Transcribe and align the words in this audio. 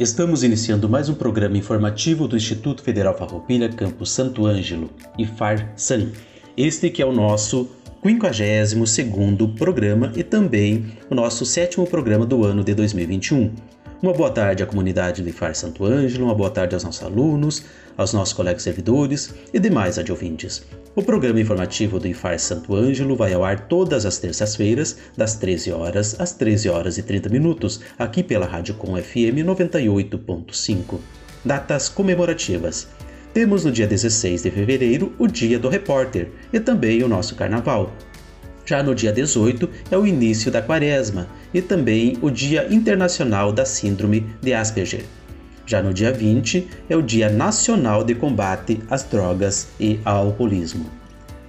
Estamos 0.00 0.42
iniciando 0.42 0.88
mais 0.88 1.10
um 1.10 1.14
programa 1.14 1.58
informativo 1.58 2.26
do 2.26 2.34
Instituto 2.34 2.82
Federal 2.82 3.14
Farroupilha 3.14 3.68
Campus 3.68 4.10
Santo 4.10 4.46
Ângelo, 4.46 4.88
IFAR-SAN. 5.18 6.12
Este 6.56 6.88
que 6.88 7.02
é 7.02 7.04
o 7.04 7.12
nosso 7.12 7.68
52º 8.02 9.54
programa 9.58 10.10
e 10.16 10.24
também 10.24 10.86
o 11.10 11.14
nosso 11.14 11.44
sétimo 11.44 11.86
programa 11.86 12.24
do 12.24 12.42
ano 12.46 12.64
de 12.64 12.74
2021. 12.74 13.52
Uma 14.02 14.14
boa 14.14 14.30
tarde 14.30 14.62
à 14.62 14.66
comunidade 14.66 15.22
do 15.22 15.28
IFAR 15.28 15.54
Santo 15.54 15.84
Ângelo, 15.84 16.24
uma 16.24 16.34
boa 16.34 16.48
tarde 16.48 16.74
aos 16.74 16.82
nossos 16.82 17.02
alunos, 17.02 17.66
aos 17.96 18.12
nossos 18.12 18.32
colegas 18.32 18.62
servidores 18.62 19.34
e 19.52 19.58
demais 19.58 19.98
adjuvintes. 19.98 20.62
O 20.94 21.02
programa 21.02 21.40
informativo 21.40 22.00
do 22.00 22.08
IFAR 22.08 22.38
Santo 22.38 22.74
Ângelo 22.74 23.14
vai 23.14 23.32
ao 23.32 23.44
ar 23.44 23.68
todas 23.68 24.04
as 24.04 24.18
terças-feiras, 24.18 24.98
das 25.16 25.36
13 25.36 25.70
horas 25.72 26.20
às 26.20 26.32
13 26.32 26.68
horas 26.68 26.98
e 26.98 27.02
30 27.02 27.28
minutos, 27.28 27.80
aqui 27.98 28.22
pela 28.22 28.46
Rádio 28.46 28.74
Com 28.74 28.96
FM 28.96 29.44
98.5. 29.46 30.98
Datas 31.44 31.88
comemorativas. 31.88 32.88
Temos 33.32 33.64
no 33.64 33.70
dia 33.70 33.86
16 33.86 34.42
de 34.42 34.50
fevereiro 34.50 35.12
o 35.18 35.28
Dia 35.28 35.58
do 35.58 35.68
Repórter 35.68 36.28
e 36.52 36.58
também 36.58 37.02
o 37.04 37.08
nosso 37.08 37.36
Carnaval. 37.36 37.92
Já 38.66 38.82
no 38.82 38.94
dia 38.94 39.12
18 39.12 39.68
é 39.90 39.96
o 39.96 40.06
início 40.06 40.50
da 40.50 40.60
quaresma 40.60 41.28
e 41.52 41.62
também 41.62 42.16
o 42.20 42.30
Dia 42.30 42.66
Internacional 42.72 43.52
da 43.52 43.64
Síndrome 43.64 44.26
de 44.40 44.52
Asperger. 44.52 45.04
Já 45.70 45.80
no 45.80 45.94
dia 45.94 46.12
20 46.12 46.66
é 46.88 46.96
o 46.96 47.00
Dia 47.00 47.28
Nacional 47.30 48.02
de 48.02 48.12
Combate 48.12 48.80
às 48.90 49.04
Drogas 49.04 49.68
e 49.78 50.00
ao 50.04 50.26
Alcoolismo. 50.26 50.90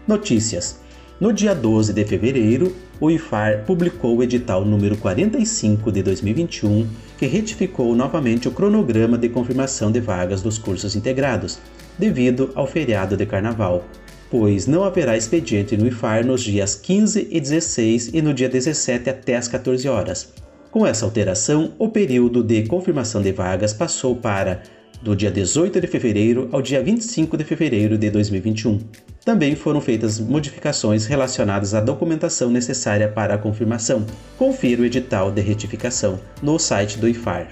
Notícias: 0.07 0.79
No 1.19 1.33
dia 1.33 1.55
12 1.55 1.91
de 1.91 2.05
fevereiro, 2.05 2.71
o 2.99 3.09
IFAR 3.09 3.63
publicou 3.65 4.15
o 4.15 4.21
edital 4.21 4.63
número 4.63 4.95
45 4.95 5.91
de 5.91 6.03
2021, 6.03 6.87
que 7.17 7.25
retificou 7.25 7.95
novamente 7.95 8.47
o 8.47 8.51
cronograma 8.51 9.17
de 9.17 9.27
confirmação 9.27 9.91
de 9.91 9.99
vagas 9.99 10.43
dos 10.43 10.59
cursos 10.59 10.95
integrados, 10.95 11.57
devido 11.97 12.51
ao 12.53 12.67
feriado 12.67 13.17
de 13.17 13.25
Carnaval 13.25 13.83
pois 14.29 14.65
não 14.65 14.85
haverá 14.85 15.17
expediente 15.17 15.75
no 15.75 15.85
IFAR 15.87 16.25
nos 16.25 16.41
dias 16.41 16.73
15 16.75 17.27
e 17.29 17.41
16 17.41 18.11
e 18.13 18.21
no 18.21 18.33
dia 18.33 18.47
17 18.47 19.09
até 19.09 19.35
as 19.35 19.49
14 19.49 19.89
horas. 19.89 20.31
Com 20.71 20.87
essa 20.87 21.03
alteração, 21.03 21.73
o 21.77 21.89
período 21.89 22.41
de 22.41 22.65
confirmação 22.65 23.21
de 23.21 23.33
vagas 23.33 23.73
passou 23.73 24.15
para 24.15 24.63
do 25.01 25.13
dia 25.13 25.29
18 25.29 25.81
de 25.81 25.87
fevereiro 25.87 26.47
ao 26.49 26.61
dia 26.61 26.81
25 26.81 27.35
de 27.35 27.43
fevereiro 27.43 27.97
de 27.97 28.09
2021. 28.09 28.79
Também 29.25 29.53
foram 29.53 29.81
feitas 29.81 30.17
modificações 30.17 31.05
relacionadas 31.05 31.73
à 31.73 31.81
documentação 31.81 32.49
necessária 32.49 33.09
para 33.09 33.33
a 33.33 33.37
confirmação. 33.37 34.05
Confira 34.37 34.81
o 34.81 34.85
edital 34.85 35.29
de 35.29 35.41
retificação 35.41 36.17
no 36.41 36.57
site 36.57 36.97
do 36.97 37.09
IFAR. 37.09 37.49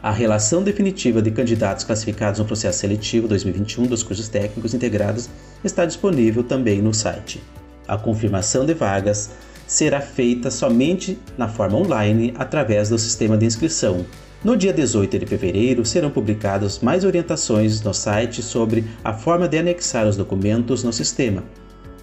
A 0.00 0.12
relação 0.12 0.62
definitiva 0.62 1.20
de 1.20 1.32
candidatos 1.32 1.84
classificados 1.84 2.38
no 2.38 2.46
processo 2.46 2.78
seletivo 2.78 3.26
2021 3.26 3.86
dos 3.88 4.04
cursos 4.04 4.28
técnicos 4.28 4.74
integrados 4.74 5.28
está 5.64 5.84
disponível 5.84 6.44
também 6.44 6.80
no 6.80 6.94
site. 6.94 7.42
A 7.88 7.98
confirmação 7.98 8.64
de 8.64 8.74
vagas 8.74 9.30
será 9.70 10.00
feita 10.00 10.50
somente 10.50 11.16
na 11.38 11.46
forma 11.46 11.78
online 11.78 12.34
através 12.36 12.88
do 12.88 12.98
sistema 12.98 13.38
de 13.38 13.46
inscrição. 13.46 14.04
No 14.42 14.56
dia 14.56 14.72
18 14.72 15.16
de 15.16 15.26
fevereiro 15.26 15.84
serão 15.84 16.10
publicadas 16.10 16.80
mais 16.80 17.04
orientações 17.04 17.80
no 17.80 17.94
site 17.94 18.42
sobre 18.42 18.84
a 19.04 19.12
forma 19.12 19.46
de 19.46 19.56
anexar 19.58 20.08
os 20.08 20.16
documentos 20.16 20.82
no 20.82 20.92
sistema. 20.92 21.44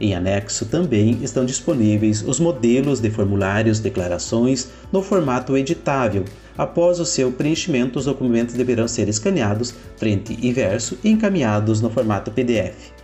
Em 0.00 0.14
anexo 0.14 0.64
também 0.64 1.18
estão 1.22 1.44
disponíveis 1.44 2.22
os 2.22 2.40
modelos 2.40 3.00
de 3.00 3.10
formulários 3.10 3.80
declarações 3.80 4.70
no 4.90 5.02
formato 5.02 5.56
editável. 5.56 6.24
Após 6.56 6.98
o 7.00 7.04
seu 7.04 7.30
preenchimento, 7.30 7.98
os 7.98 8.06
documentos 8.06 8.54
deverão 8.54 8.88
ser 8.88 9.08
escaneados 9.08 9.74
frente 9.96 10.38
e 10.40 10.52
verso 10.52 10.96
e 11.04 11.10
encaminhados 11.10 11.80
no 11.82 11.90
formato 11.90 12.30
PDF. 12.30 12.99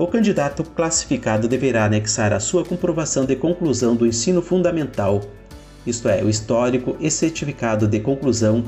O 0.00 0.06
candidato 0.06 0.64
classificado 0.64 1.46
deverá 1.46 1.84
anexar 1.84 2.32
a 2.32 2.40
sua 2.40 2.64
comprovação 2.64 3.26
de 3.26 3.36
conclusão 3.36 3.94
do 3.94 4.06
ensino 4.06 4.40
fundamental, 4.40 5.20
isto 5.86 6.08
é, 6.08 6.24
o 6.24 6.30
histórico 6.30 6.96
e 6.98 7.10
certificado 7.10 7.86
de 7.86 8.00
conclusão. 8.00 8.64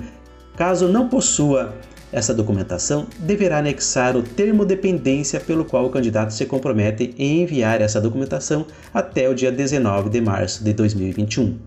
Caso 0.54 0.88
não 0.88 1.08
possua 1.08 1.74
essa 2.12 2.34
documentação 2.34 3.06
deverá 3.18 3.60
anexar 3.60 4.14
o 4.14 4.22
termo 4.22 4.66
dependência 4.66 5.40
pelo 5.40 5.64
qual 5.64 5.86
o 5.86 5.90
candidato 5.90 6.34
se 6.34 6.44
compromete 6.44 7.14
em 7.16 7.40
enviar 7.40 7.80
essa 7.80 7.98
documentação 7.98 8.66
até 8.92 9.26
o 9.26 9.34
dia 9.34 9.50
19 9.50 10.10
de 10.10 10.20
março 10.20 10.62
de 10.62 10.74
2021. 10.74 11.58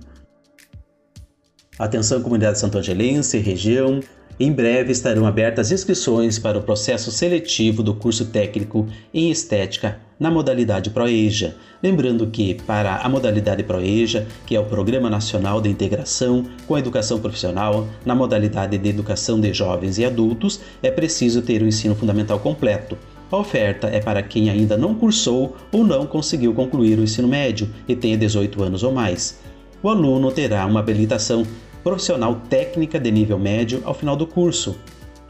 Atenção 1.79 2.21
comunidade 2.21 2.59
santo 2.59 2.77
angelense 2.77 3.37
e 3.37 3.41
região, 3.41 3.99
em 4.39 4.51
breve 4.51 4.91
estarão 4.91 5.25
abertas 5.25 5.71
inscrições 5.71 6.37
para 6.37 6.57
o 6.57 6.61
processo 6.61 7.09
seletivo 7.11 7.81
do 7.81 7.93
curso 7.93 8.25
técnico 8.25 8.85
em 9.13 9.31
estética 9.31 9.99
na 10.19 10.29
modalidade 10.29 10.89
ProEja. 10.89 11.55
Lembrando 11.81 12.27
que, 12.27 12.53
para 12.53 12.97
a 12.97 13.07
modalidade 13.07 13.63
ProEja, 13.63 14.27
que 14.45 14.55
é 14.55 14.59
o 14.59 14.65
Programa 14.65 15.09
Nacional 15.09 15.61
de 15.61 15.69
Integração 15.69 16.45
com 16.67 16.75
a 16.75 16.79
Educação 16.79 17.19
Profissional, 17.19 17.87
na 18.05 18.15
modalidade 18.15 18.77
de 18.77 18.89
Educação 18.89 19.39
de 19.39 19.53
Jovens 19.53 19.97
e 19.97 20.05
Adultos, 20.05 20.59
é 20.83 20.91
preciso 20.91 21.41
ter 21.41 21.61
o 21.61 21.67
ensino 21.67 21.95
fundamental 21.95 22.39
completo. 22.39 22.97
A 23.31 23.37
oferta 23.37 23.87
é 23.87 23.99
para 23.99 24.21
quem 24.21 24.49
ainda 24.49 24.77
não 24.77 24.95
cursou 24.95 25.55
ou 25.71 25.83
não 25.83 26.05
conseguiu 26.05 26.53
concluir 26.53 26.99
o 26.99 27.03
ensino 27.03 27.27
médio 27.27 27.69
e 27.87 27.95
tenha 27.95 28.17
18 28.17 28.63
anos 28.63 28.83
ou 28.83 28.91
mais. 28.91 29.39
O 29.81 29.89
aluno 29.89 30.31
terá 30.31 30.65
uma 30.65 30.79
habilitação 30.79 31.45
profissional 31.85 32.41
técnica 32.49 32.99
de 32.99 33.09
nível 33.11 33.37
médio 33.37 33.83
ao 33.85 33.93
final 33.93 34.15
do 34.15 34.25
curso. 34.25 34.75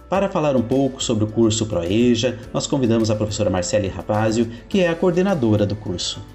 Para 0.10 0.30
falar 0.30 0.56
um 0.56 0.62
pouco 0.62 1.04
sobre 1.04 1.26
o 1.26 1.28
curso 1.28 1.66
ProEja, 1.66 2.40
nós 2.54 2.66
convidamos 2.66 3.12
a 3.12 3.16
professora 3.16 3.50
Marcele 3.50 3.90
Rapazio, 3.90 4.50
que 4.70 4.80
é 4.80 4.88
a 4.88 4.96
coordenadora 4.96 5.66
do 5.66 5.76
curso. 5.76 6.26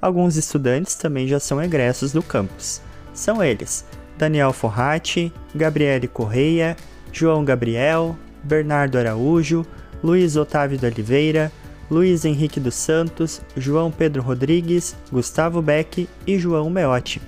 Alguns 0.00 0.36
estudantes 0.36 0.94
também 0.94 1.26
já 1.26 1.40
são 1.40 1.62
egressos 1.62 2.12
do 2.12 2.22
campus. 2.22 2.80
São 3.14 3.42
eles: 3.42 3.84
Daniel 4.18 4.52
Forratti, 4.52 5.32
Gabriele 5.54 6.06
Correia, 6.06 6.76
João 7.12 7.44
Gabriel, 7.44 8.16
Bernardo 8.42 8.98
Araújo, 8.98 9.64
Luiz 10.02 10.36
Otávio 10.36 10.78
de 10.78 10.86
Oliveira, 10.86 11.50
Luiz 11.90 12.24
Henrique 12.24 12.60
dos 12.60 12.74
Santos, 12.74 13.40
João 13.56 13.90
Pedro 13.90 14.22
Rodrigues, 14.22 14.94
Gustavo 15.10 15.62
Beck 15.62 16.08
e 16.26 16.38
João 16.38 16.68
Meotti. 16.68 17.22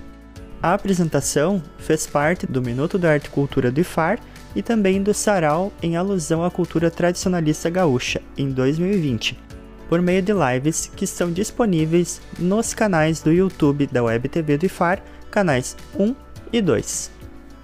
A 0.62 0.74
apresentação 0.74 1.62
fez 1.78 2.06
parte 2.06 2.46
do 2.46 2.60
Minuto 2.60 2.98
da 2.98 3.12
Arte 3.12 3.26
e 3.26 3.30
Cultura 3.30 3.70
do 3.70 3.80
IFAR 3.80 4.18
e 4.56 4.62
também 4.62 5.02
do 5.02 5.14
Sarau 5.14 5.72
em 5.80 5.96
alusão 5.96 6.44
à 6.44 6.50
cultura 6.50 6.90
tradicionalista 6.90 7.70
gaúcha, 7.70 8.20
em 8.36 8.50
2020 8.50 9.47
por 9.88 10.02
meio 10.02 10.22
de 10.22 10.32
lives 10.32 10.90
que 10.94 11.04
estão 11.04 11.32
disponíveis 11.32 12.20
nos 12.38 12.74
canais 12.74 13.22
do 13.22 13.32
YouTube 13.32 13.86
da 13.86 14.02
Web 14.02 14.28
TV 14.28 14.58
do 14.58 14.66
IFAR, 14.66 15.02
canais 15.30 15.76
1 15.98 16.14
e 16.52 16.60
2. 16.60 17.10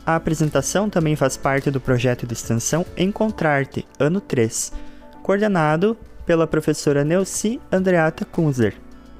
A 0.06 0.16
apresentação 0.16 0.90
também 0.90 1.16
faz 1.16 1.36
parte 1.36 1.70
do 1.70 1.80
projeto 1.80 2.26
de 2.26 2.34
extensão 2.34 2.84
Encontrarte, 2.96 3.86
ano 3.98 4.20
3, 4.20 4.72
coordenado 5.22 5.96
pela 6.26 6.46
professora 6.46 7.04
Neuci 7.04 7.60
Andreata 7.70 8.24
Kunzler, 8.24 8.74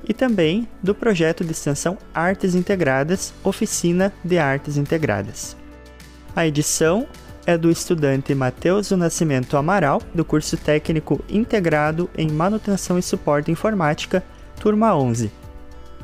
e 0.07 0.13
também 0.13 0.69
do 0.83 0.95
projeto 0.95 1.45
de 1.45 1.53
extensão 1.53 1.97
Artes 2.15 2.55
Integradas, 2.55 3.33
Oficina 3.43 4.13
de 4.23 4.39
Artes 4.39 4.77
Integradas. 4.77 5.57
A 6.37 6.47
edição 6.47 7.07
é 7.47 7.57
do 7.59 7.71
estudante 7.71 8.35
Matheus 8.35 8.89
do 8.89 8.97
Nascimento 8.97 9.57
Amaral, 9.57 10.01
do 10.15 10.25
curso 10.25 10.57
técnico 10.57 11.23
integrado 11.29 12.09
em 12.17 12.31
Manutenção 12.31 12.99
e 12.99 13.03
Suporte 13.03 13.51
Informática, 13.51 14.23
turma 14.61 14.97
11. 14.97 15.31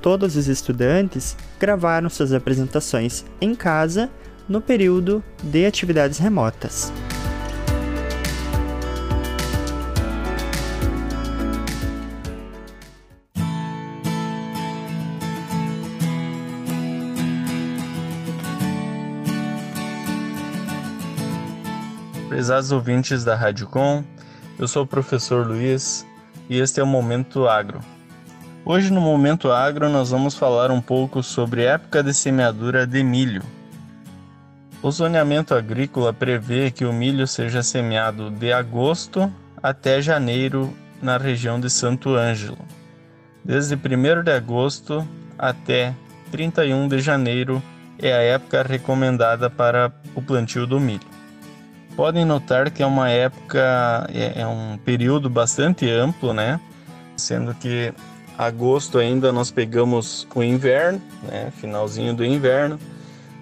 Todos 0.03 0.37
os 0.37 0.49
estudantes 0.49 1.37
gravaram 1.59 2.09
suas 2.09 2.33
apresentações 2.33 3.25
em 3.41 3.55
casa 3.55 4.11
no 4.49 4.61
período 4.61 5.23
de 5.43 5.67
atividades 5.67 6.19
remotas. 6.19 6.93
Prezados 22.31 22.71
ouvintes 22.71 23.25
da 23.25 23.35
Rádio 23.35 23.67
Com, 23.67 24.05
eu 24.57 24.69
sou 24.69 24.85
o 24.85 24.87
professor 24.87 25.45
Luiz 25.45 26.07
e 26.49 26.61
este 26.61 26.79
é 26.79 26.83
o 26.83 26.87
Momento 26.87 27.49
Agro. 27.49 27.81
Hoje 28.65 28.93
no 28.93 29.01
Momento 29.01 29.51
Agro 29.51 29.89
nós 29.89 30.11
vamos 30.11 30.37
falar 30.37 30.71
um 30.71 30.81
pouco 30.81 31.25
sobre 31.25 31.65
época 31.65 32.05
de 32.05 32.15
semeadura 32.15 32.87
de 32.87 33.03
milho. 33.03 33.43
O 34.81 34.93
zoneamento 34.93 35.57
agrícola 35.57 36.13
prevê 36.13 36.71
que 36.71 36.85
o 36.85 36.93
milho 36.93 37.27
seja 37.27 37.65
semeado 37.65 38.31
de 38.31 38.53
agosto 38.53 39.29
até 39.61 40.01
janeiro 40.01 40.73
na 41.03 41.17
região 41.19 41.59
de 41.59 41.69
Santo 41.69 42.15
Ângelo. 42.15 42.65
Desde 43.45 43.75
1 43.75 44.23
de 44.23 44.31
agosto 44.31 45.05
até 45.37 45.97
31 46.31 46.87
de 46.87 47.01
janeiro 47.01 47.61
é 47.99 48.13
a 48.13 48.23
época 48.23 48.63
recomendada 48.63 49.51
para 49.51 49.93
o 50.15 50.23
plantio 50.23 50.65
do 50.65 50.79
milho 50.79 51.10
podem 51.97 52.25
notar 52.25 52.71
que 52.71 52.83
é 52.83 52.87
uma 52.87 53.09
época, 53.11 54.09
é, 54.13 54.41
é 54.41 54.47
um 54.47 54.79
período 54.79 55.29
bastante 55.29 55.89
amplo, 55.89 56.33
né? 56.33 56.61
Sendo 57.17 57.55
que 57.55 57.93
agosto 58.39 58.99
ainda 58.99 59.33
nós 59.33 59.51
pegamos 59.51 60.27
o 60.35 60.43
inverno, 60.43 61.01
né? 61.23 61.53
Finalzinho 61.57 62.15
do 62.15 62.25
inverno. 62.25 62.79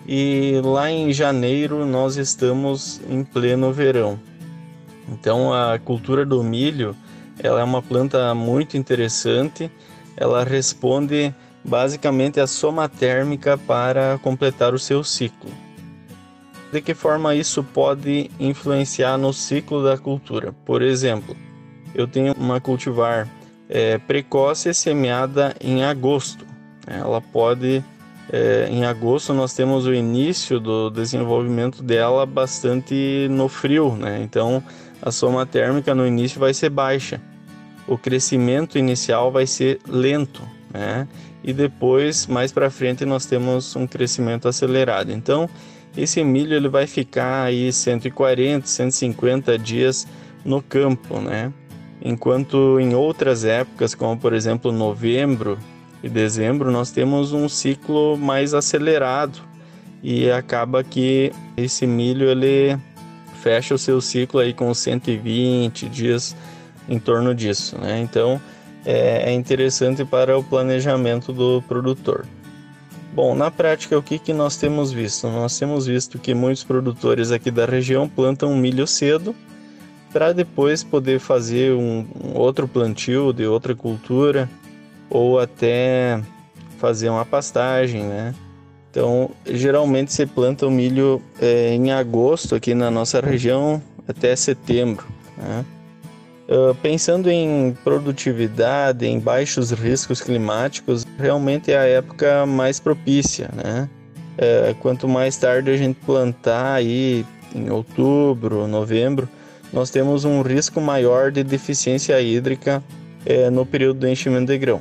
E 0.07 0.61
lá 0.65 0.91
em 0.91 1.13
janeiro 1.13 1.85
nós 1.85 2.17
estamos 2.17 3.01
em 3.09 3.23
pleno 3.23 3.73
verão. 3.73 4.19
Então 5.09 5.53
a 5.53 5.79
cultura 5.79 6.25
do 6.25 6.43
milho, 6.43 6.97
ela 7.39 7.61
é 7.61 7.65
uma 7.65 7.83
planta 7.83 8.35
muito 8.35 8.77
interessante. 8.77 9.71
Ela 10.17 10.45
responde 10.45 11.35
basicamente 11.65 12.41
à 12.41 12.47
soma 12.47 12.89
térmica 12.89 13.57
para 13.57 14.19
completar 14.23 14.75
o 14.75 14.79
seu 14.79 15.05
ciclo. 15.05 15.68
De 16.71 16.83
que 16.83 16.95
forma 16.95 17.35
isso 17.35 17.65
pode 17.65 18.31
influenciar 18.39 19.17
no 19.17 19.33
ciclo 19.33 19.83
da 19.83 19.97
cultura? 19.97 20.55
Por 20.67 20.83
exemplo, 20.83 21.35
eu 21.95 22.07
tenho 22.07 22.35
uma 22.35 22.61
cultivar 22.61 23.27
é, 23.69 23.97
precoce 23.99 24.73
semeada 24.75 25.55
em 25.61 25.83
agosto. 25.83 26.47
Ela 26.87 27.21
pode, 27.21 27.83
é, 28.31 28.69
em 28.71 28.85
agosto, 28.85 29.33
nós 29.33 29.55
temos 29.55 29.87
o 29.87 29.95
início 29.95 30.61
do 30.61 30.91
desenvolvimento 30.91 31.83
dela 31.83 32.27
bastante 32.27 33.29
no 33.31 33.49
frio, 33.49 33.95
né? 33.97 34.21
Então, 34.23 34.63
a 35.01 35.11
soma 35.11 35.47
térmica 35.47 35.95
no 35.95 36.07
início 36.07 36.39
vai 36.39 36.53
ser 36.53 36.69
baixa. 36.69 37.21
O 37.87 37.97
crescimento 37.97 38.79
inicial 38.79 39.33
vai 39.33 39.47
ser 39.47 39.81
lento, 39.87 40.43
né? 40.73 41.09
E 41.43 41.53
depois, 41.53 42.27
mais 42.27 42.53
para 42.53 42.69
frente, 42.69 43.07
nós 43.07 43.25
temos 43.25 43.75
um 43.75 43.87
crescimento 43.87 44.49
acelerado. 44.49 45.11
Então, 45.13 45.49
esse 46.03 46.23
milho 46.23 46.55
ele 46.55 46.69
vai 46.69 46.87
ficar 46.87 47.45
aí 47.45 47.73
140, 47.73 48.67
150 48.67 49.59
dias 49.59 50.07
no 50.45 50.63
campo, 50.63 51.21
né? 51.21 51.53
Enquanto 52.01 52.79
em 52.79 52.95
outras 52.95 53.45
épocas, 53.45 53.95
como 53.95 54.17
por 54.17 54.33
exemplo 54.33 54.71
novembro 54.71 55.59
e 56.03 56.09
dezembro, 56.09 56.71
nós 56.71 56.91
temos 56.91 57.33
um 57.33 57.49
ciclo 57.49 58.17
mais 58.17 58.55
acelerado 58.55 59.41
e 60.03 60.31
acaba 60.31 60.85
que 60.85 61.33
esse 61.57 61.87
milho 61.87 62.29
ele 62.29 62.79
fecha 63.43 63.75
o 63.75 63.79
seu 63.79 64.01
ciclo 64.01 64.41
aí 64.41 64.55
com 64.55 64.73
120 64.73 65.89
dias 65.89 66.37
em 66.89 66.99
torno 66.99 67.35
disso, 67.35 67.77
né? 67.79 68.01
Então 68.01 68.41
é, 68.85 69.31
é 69.31 69.33
interessante 69.33 70.05
para 70.05 70.39
o 70.39 70.45
planejamento 70.45 71.33
do 71.33 71.61
produtor. 71.63 72.25
Bom, 73.19 73.35
na 73.35 73.51
prática, 73.51 73.99
o 73.99 74.03
que, 74.03 74.17
que 74.17 74.33
nós 74.33 74.57
temos 74.57 74.93
visto? 74.93 75.27
Nós 75.27 75.59
temos 75.59 75.89
visto 75.89 76.21
que 76.21 76.33
muitos 76.35 76.63
produtores 76.63 77.33
aqui 77.33 77.51
da 77.51 77.67
região 77.67 78.09
plantam 78.09 78.57
milho 78.57 78.87
cedo 78.87 79.35
para 80.13 80.33
depois 80.33 80.85
poder 80.85 81.19
fazer 81.19 81.73
um, 81.73 82.07
um, 82.15 82.39
outro 82.39 82.69
plantio 82.69 83.33
de 83.33 83.45
outra 83.45 83.75
cultura 83.75 84.49
ou 85.11 85.41
até 85.41 86.23
fazer 86.79 87.09
uma 87.09 87.25
pastagem, 87.25 88.05
né? 88.05 88.37
Então, 88.89 89.33
geralmente 89.45 90.13
se 90.13 90.25
planta 90.25 90.65
o 90.65 90.71
milho 90.71 91.21
é, 91.41 91.75
em 91.75 91.91
agosto 91.91 92.55
aqui 92.55 92.73
na 92.73 92.89
nossa 92.89 93.21
região 93.21 93.83
até 94.07 94.37
setembro, 94.37 95.09
né? 95.37 95.65
Uh, 96.49 96.73
pensando 96.77 97.29
em 97.29 97.77
produtividade, 97.83 99.05
em 99.05 99.19
baixos 99.19 99.73
riscos 99.73 100.21
climáticos, 100.21 101.05
realmente 101.19 101.73
é 101.73 101.79
a 101.79 101.85
época 101.85 102.47
mais 102.47 102.79
propícia, 102.79 103.51
né? 103.55 103.89
Uh, 104.39 104.75
quanto 104.77 105.09
mais 105.09 105.37
tarde 105.37 105.71
a 105.71 105.77
gente 105.77 105.99
plantar 106.07 106.75
aí 106.75 107.27
em 107.55 107.69
outubro, 107.71 108.69
novembro, 108.69 109.29
nós 109.73 109.91
temos 109.91 110.25
um 110.25 110.43
risco 110.43 110.81
maior 110.81 111.33
de 111.33 111.43
deficiência 111.43 112.21
hídrica 112.21 112.83
uh, 113.27 113.51
no 113.51 113.67
período 113.67 114.01
do 114.01 114.09
enchimento 114.09 114.47
de 114.47 114.59
grão. 114.59 114.81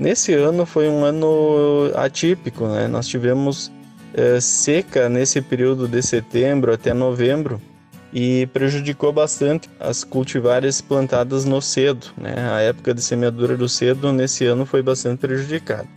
Nesse 0.00 0.32
ano 0.32 0.64
foi 0.64 0.88
um 0.88 1.04
ano 1.04 1.92
atípico, 1.94 2.66
né? 2.66 2.88
Nós 2.88 3.06
tivemos 3.06 3.70
é, 4.14 4.40
seca 4.40 5.08
nesse 5.08 5.40
período 5.40 5.86
de 5.86 6.02
setembro 6.02 6.72
até 6.72 6.92
novembro 6.92 7.60
e 8.12 8.46
prejudicou 8.46 9.12
bastante 9.12 9.70
as 9.80 10.04
cultivares 10.04 10.80
plantadas 10.80 11.44
no 11.44 11.62
cedo. 11.62 12.08
Né? 12.16 12.34
A 12.36 12.60
época 12.60 12.92
de 12.92 13.00
semeadura 13.00 13.56
do 13.56 13.68
cedo 13.68 14.12
nesse 14.12 14.44
ano 14.44 14.66
foi 14.66 14.82
bastante 14.82 15.20
prejudicada. 15.20 15.88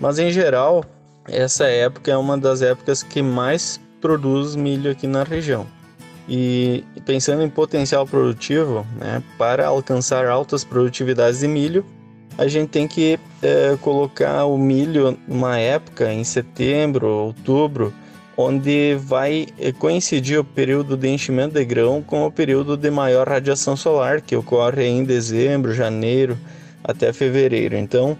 Mas 0.00 0.18
em 0.18 0.30
geral, 0.30 0.84
essa 1.26 1.64
época 1.66 2.10
é 2.10 2.16
uma 2.16 2.38
das 2.38 2.62
épocas 2.62 3.02
que 3.02 3.20
mais 3.20 3.80
produz 4.00 4.54
milho 4.54 4.90
aqui 4.90 5.06
na 5.06 5.24
região. 5.24 5.66
E 6.28 6.84
pensando 7.06 7.42
em 7.42 7.48
potencial 7.48 8.06
produtivo, 8.06 8.86
né, 8.96 9.22
para 9.38 9.66
alcançar 9.66 10.26
altas 10.26 10.62
produtividades 10.62 11.40
de 11.40 11.48
milho, 11.48 11.84
a 12.36 12.46
gente 12.46 12.68
tem 12.68 12.86
que 12.86 13.18
é, 13.42 13.76
colocar 13.80 14.44
o 14.44 14.56
milho 14.56 15.18
numa 15.26 15.58
época, 15.58 16.12
em 16.12 16.22
setembro, 16.22 17.08
outubro, 17.08 17.92
onde 18.40 18.94
vai 18.94 19.48
coincidir 19.80 20.38
o 20.38 20.44
período 20.44 20.96
de 20.96 21.08
enchimento 21.08 21.54
de 21.54 21.64
grão 21.64 22.00
com 22.00 22.24
o 22.24 22.30
período 22.30 22.76
de 22.76 22.88
maior 22.88 23.26
radiação 23.26 23.74
solar, 23.76 24.20
que 24.20 24.36
ocorre 24.36 24.86
em 24.86 25.02
dezembro, 25.02 25.74
janeiro 25.74 26.38
até 26.84 27.12
fevereiro. 27.12 27.76
Então, 27.76 28.16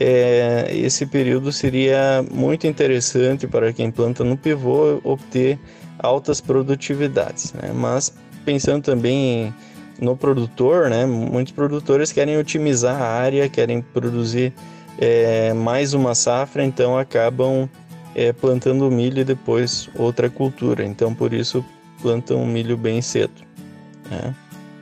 é, 0.00 0.68
esse 0.72 1.06
período 1.06 1.52
seria 1.52 2.24
muito 2.28 2.66
interessante 2.66 3.46
para 3.46 3.72
quem 3.72 3.88
planta 3.88 4.24
no 4.24 4.36
pivô 4.36 5.00
obter 5.04 5.60
altas 5.96 6.40
produtividades. 6.40 7.52
Né? 7.52 7.70
Mas 7.72 8.12
pensando 8.44 8.82
também 8.82 9.54
no 10.00 10.16
produtor, 10.16 10.90
né? 10.90 11.06
muitos 11.06 11.52
produtores 11.52 12.10
querem 12.10 12.36
otimizar 12.36 13.00
a 13.00 13.06
área, 13.06 13.48
querem 13.48 13.80
produzir 13.80 14.52
é, 14.98 15.52
mais 15.52 15.94
uma 15.94 16.16
safra, 16.16 16.64
então 16.64 16.98
acabam 16.98 17.68
é, 18.14 18.32
plantando 18.32 18.90
milho 18.90 19.20
e 19.20 19.24
depois 19.24 19.88
outra 19.96 20.28
cultura. 20.28 20.84
Então 20.84 21.14
por 21.14 21.32
isso 21.32 21.64
plantam 22.00 22.44
milho 22.46 22.76
bem 22.76 23.00
cedo. 23.00 23.32
Né? 24.10 24.34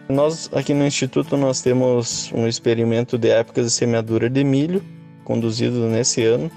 Nós 0.08 0.50
aqui 0.52 0.75
no 0.75 0.87
Instituto 0.87 1.37
nós 1.37 1.60
temos 1.60 2.32
um 2.34 2.46
experimento 2.46 3.16
de 3.16 3.28
épocas 3.28 3.66
de 3.66 3.72
semeadura 3.72 4.28
de 4.28 4.42
milho 4.42 4.82
conduzido 5.25 5.87
nesse 5.87 6.25
ano, 6.25 6.50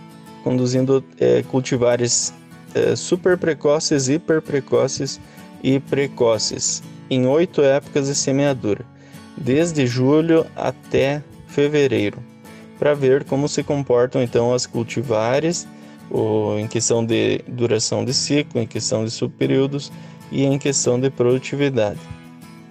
conduzindo 0.43 1.03
é, 1.19 1.43
cultivares 1.43 2.33
é, 2.73 2.95
super 2.95 3.37
precoces, 3.37 4.09
hiper 4.09 4.41
precoces 4.41 5.19
e 5.61 5.79
precoces 5.79 6.81
em 7.09 7.27
oito 7.27 7.61
épocas 7.61 8.07
de 8.07 8.15
semeadura, 8.15 8.83
desde 9.37 9.85
julho 9.85 10.45
até 10.55 11.21
fevereiro, 11.47 12.17
para 12.79 12.93
ver 12.93 13.23
como 13.23 13.47
se 13.47 13.63
comportam 13.63 14.23
então 14.23 14.53
as 14.53 14.65
cultivares, 14.65 15.67
ou 16.09 16.59
em 16.59 16.67
questão 16.67 17.05
de 17.05 17.39
duração 17.47 18.03
de 18.03 18.13
ciclo, 18.13 18.61
em 18.61 18.67
questão 18.67 19.03
de 19.03 19.11
subperíodos 19.11 19.91
e 20.31 20.43
em 20.43 20.57
questão 20.57 20.99
de 20.99 21.09
produtividade. 21.09 21.99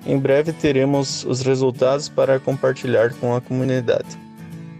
Em 0.06 0.18
breve 0.18 0.52
teremos 0.52 1.24
os 1.24 1.42
resultados 1.42 2.08
para 2.08 2.40
compartilhar 2.40 3.14
com 3.14 3.34
a 3.34 3.40
comunidade. 3.40 4.18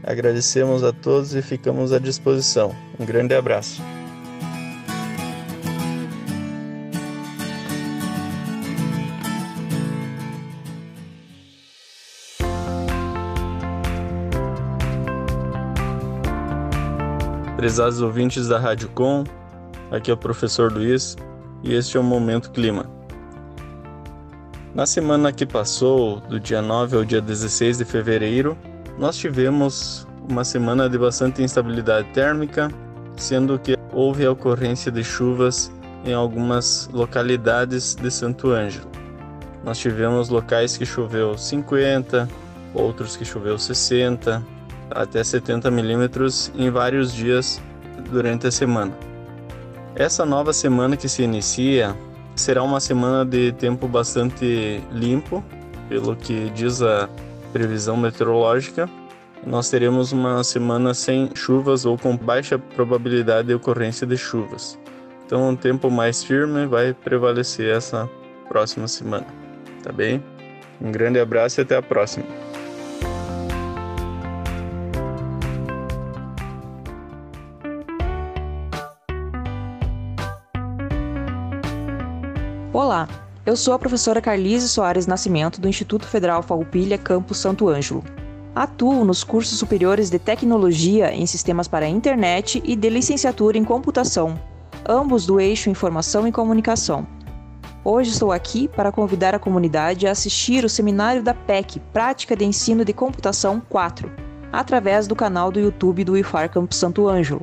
Agradecemos 0.02 0.82
a 0.82 0.92
todos 0.92 1.34
e 1.34 1.42
ficamos 1.42 1.92
à 1.92 1.98
disposição. 1.98 2.74
Um 2.98 3.04
grande 3.04 3.34
abraço. 3.34 3.80
Prezados 17.62 18.02
ouvintes 18.02 18.48
da 18.48 18.58
Rádio 18.58 18.88
Com, 18.88 19.22
aqui 19.88 20.10
é 20.10 20.14
o 20.14 20.16
professor 20.16 20.72
Luiz 20.72 21.16
e 21.62 21.72
este 21.72 21.96
é 21.96 22.00
o 22.00 22.02
Momento 22.02 22.50
Clima. 22.50 22.90
Na 24.74 24.84
semana 24.84 25.30
que 25.30 25.46
passou, 25.46 26.18
do 26.22 26.40
dia 26.40 26.60
9 26.60 26.96
ao 26.96 27.04
dia 27.04 27.20
16 27.20 27.78
de 27.78 27.84
fevereiro, 27.84 28.58
nós 28.98 29.16
tivemos 29.16 30.08
uma 30.28 30.42
semana 30.42 30.88
de 30.90 30.98
bastante 30.98 31.40
instabilidade 31.40 32.08
térmica, 32.08 32.68
sendo 33.16 33.56
que 33.60 33.78
houve 33.92 34.26
a 34.26 34.32
ocorrência 34.32 34.90
de 34.90 35.04
chuvas 35.04 35.70
em 36.04 36.12
algumas 36.12 36.90
localidades 36.92 37.94
de 37.94 38.10
Santo 38.10 38.50
Ângelo. 38.50 38.90
Nós 39.62 39.78
tivemos 39.78 40.30
locais 40.30 40.76
que 40.76 40.84
choveu 40.84 41.38
50, 41.38 42.28
outros 42.74 43.16
que 43.16 43.24
choveu 43.24 43.56
60, 43.56 44.44
até 44.94 45.22
70 45.22 45.70
milímetros 45.70 46.52
em 46.56 46.70
vários 46.70 47.12
dias 47.12 47.60
durante 48.10 48.46
a 48.46 48.50
semana. 48.50 48.92
Essa 49.94 50.24
nova 50.24 50.52
semana 50.52 50.96
que 50.96 51.08
se 51.08 51.22
inicia 51.22 51.96
será 52.34 52.62
uma 52.62 52.80
semana 52.80 53.24
de 53.24 53.52
tempo 53.52 53.86
bastante 53.86 54.80
limpo, 54.90 55.44
pelo 55.88 56.16
que 56.16 56.50
diz 56.50 56.80
a 56.80 57.08
previsão 57.52 57.96
meteorológica, 57.96 58.88
nós 59.46 59.68
teremos 59.68 60.12
uma 60.12 60.42
semana 60.44 60.94
sem 60.94 61.30
chuvas 61.34 61.84
ou 61.84 61.98
com 61.98 62.16
baixa 62.16 62.58
probabilidade 62.58 63.48
de 63.48 63.54
ocorrência 63.54 64.06
de 64.06 64.16
chuvas. 64.16 64.78
Então, 65.26 65.48
um 65.48 65.56
tempo 65.56 65.90
mais 65.90 66.22
firme 66.22 66.66
vai 66.66 66.94
prevalecer 66.94 67.74
essa 67.74 68.08
próxima 68.48 68.86
semana. 68.86 69.26
Tá 69.82 69.92
bem? 69.92 70.22
Um 70.80 70.92
grande 70.92 71.18
abraço 71.18 71.60
e 71.60 71.62
até 71.62 71.76
a 71.76 71.82
próxima. 71.82 72.51
Eu 83.44 83.56
sou 83.56 83.74
a 83.74 83.78
professora 83.78 84.20
Carlise 84.20 84.68
Soares 84.68 85.08
Nascimento 85.08 85.60
do 85.60 85.68
Instituto 85.68 86.06
Federal 86.06 86.44
Farroupilha, 86.44 86.96
Campus 86.96 87.38
Santo 87.38 87.68
Ângelo. 87.68 88.04
Atuo 88.54 89.04
nos 89.04 89.24
cursos 89.24 89.58
superiores 89.58 90.10
de 90.10 90.18
Tecnologia 90.18 91.12
em 91.12 91.26
Sistemas 91.26 91.66
para 91.66 91.86
a 91.86 91.88
Internet 91.88 92.62
e 92.64 92.76
de 92.76 92.88
Licenciatura 92.88 93.58
em 93.58 93.64
Computação, 93.64 94.38
ambos 94.88 95.26
do 95.26 95.40
eixo 95.40 95.68
Informação 95.68 96.28
e 96.28 96.30
Comunicação. 96.30 97.04
Hoje 97.84 98.10
estou 98.10 98.30
aqui 98.30 98.68
para 98.68 98.92
convidar 98.92 99.34
a 99.34 99.40
comunidade 99.40 100.06
a 100.06 100.12
assistir 100.12 100.64
o 100.64 100.68
seminário 100.68 101.20
da 101.20 101.34
PEC, 101.34 101.80
Prática 101.92 102.36
de 102.36 102.44
Ensino 102.44 102.84
de 102.84 102.92
Computação 102.92 103.60
4, 103.68 104.08
através 104.52 105.08
do 105.08 105.16
canal 105.16 105.50
do 105.50 105.58
YouTube 105.58 106.04
do 106.04 106.16
IFAR 106.16 106.48
Campus 106.48 106.76
Santo 106.76 107.08
Ângelo. 107.08 107.42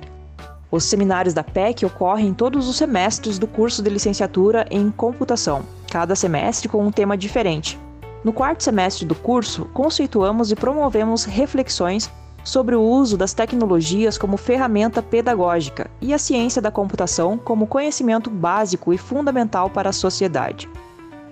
Os 0.71 0.85
seminários 0.85 1.33
da 1.33 1.43
PEC 1.43 1.85
ocorrem 1.85 2.33
todos 2.33 2.69
os 2.69 2.77
semestres 2.77 3.37
do 3.37 3.47
curso 3.47 3.83
de 3.83 3.89
licenciatura 3.89 4.65
em 4.71 4.89
computação, 4.91 5.65
cada 5.89 6.15
semestre 6.15 6.69
com 6.69 6.85
um 6.85 6.91
tema 6.91 7.17
diferente. 7.17 7.79
No 8.23 8.33
quarto 8.33 8.63
semestre 8.63 9.05
do 9.05 9.15
curso, 9.15 9.65
conceituamos 9.73 10.51
e 10.51 10.55
promovemos 10.55 11.23
reflexões 11.23 12.09
sobre 12.43 12.75
o 12.75 12.81
uso 12.81 13.17
das 13.17 13.33
tecnologias 13.33 14.17
como 14.17 14.37
ferramenta 14.37 15.01
pedagógica 15.01 15.89
e 16.01 16.13
a 16.13 16.17
ciência 16.17 16.61
da 16.61 16.71
computação 16.71 17.37
como 17.37 17.67
conhecimento 17.67 18.29
básico 18.29 18.93
e 18.93 18.97
fundamental 18.97 19.69
para 19.69 19.89
a 19.89 19.93
sociedade. 19.93 20.69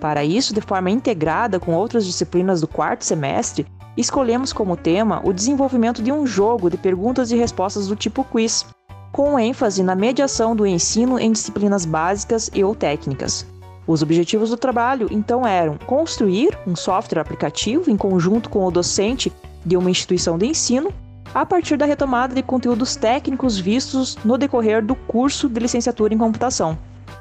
Para 0.00 0.24
isso, 0.24 0.54
de 0.54 0.60
forma 0.60 0.90
integrada 0.90 1.58
com 1.58 1.74
outras 1.74 2.06
disciplinas 2.06 2.60
do 2.60 2.68
quarto 2.68 3.04
semestre, 3.04 3.66
escolhemos 3.96 4.52
como 4.52 4.76
tema 4.76 5.20
o 5.24 5.32
desenvolvimento 5.32 6.02
de 6.02 6.12
um 6.12 6.26
jogo 6.26 6.70
de 6.70 6.76
perguntas 6.76 7.32
e 7.32 7.36
respostas 7.36 7.88
do 7.88 7.96
tipo 7.96 8.22
quiz, 8.22 8.64
com 9.12 9.38
ênfase 9.38 9.82
na 9.82 9.96
mediação 9.96 10.54
do 10.54 10.66
ensino 10.66 11.18
em 11.18 11.32
disciplinas 11.32 11.84
básicas 11.84 12.48
e 12.54 12.62
ou 12.62 12.74
técnicas. 12.74 13.44
Os 13.88 14.02
objetivos 14.02 14.50
do 14.50 14.56
trabalho, 14.58 15.08
então, 15.10 15.46
eram 15.46 15.78
construir 15.78 16.50
um 16.66 16.76
software 16.76 17.20
aplicativo 17.20 17.90
em 17.90 17.96
conjunto 17.96 18.50
com 18.50 18.66
o 18.66 18.70
docente 18.70 19.32
de 19.64 19.78
uma 19.78 19.90
instituição 19.90 20.36
de 20.36 20.44
ensino, 20.44 20.92
a 21.34 21.46
partir 21.46 21.78
da 21.78 21.86
retomada 21.86 22.34
de 22.34 22.42
conteúdos 22.42 22.96
técnicos 22.96 23.58
vistos 23.58 24.18
no 24.22 24.36
decorrer 24.36 24.84
do 24.84 24.94
curso 24.94 25.48
de 25.48 25.58
licenciatura 25.58 26.12
em 26.12 26.18
computação, 26.18 26.76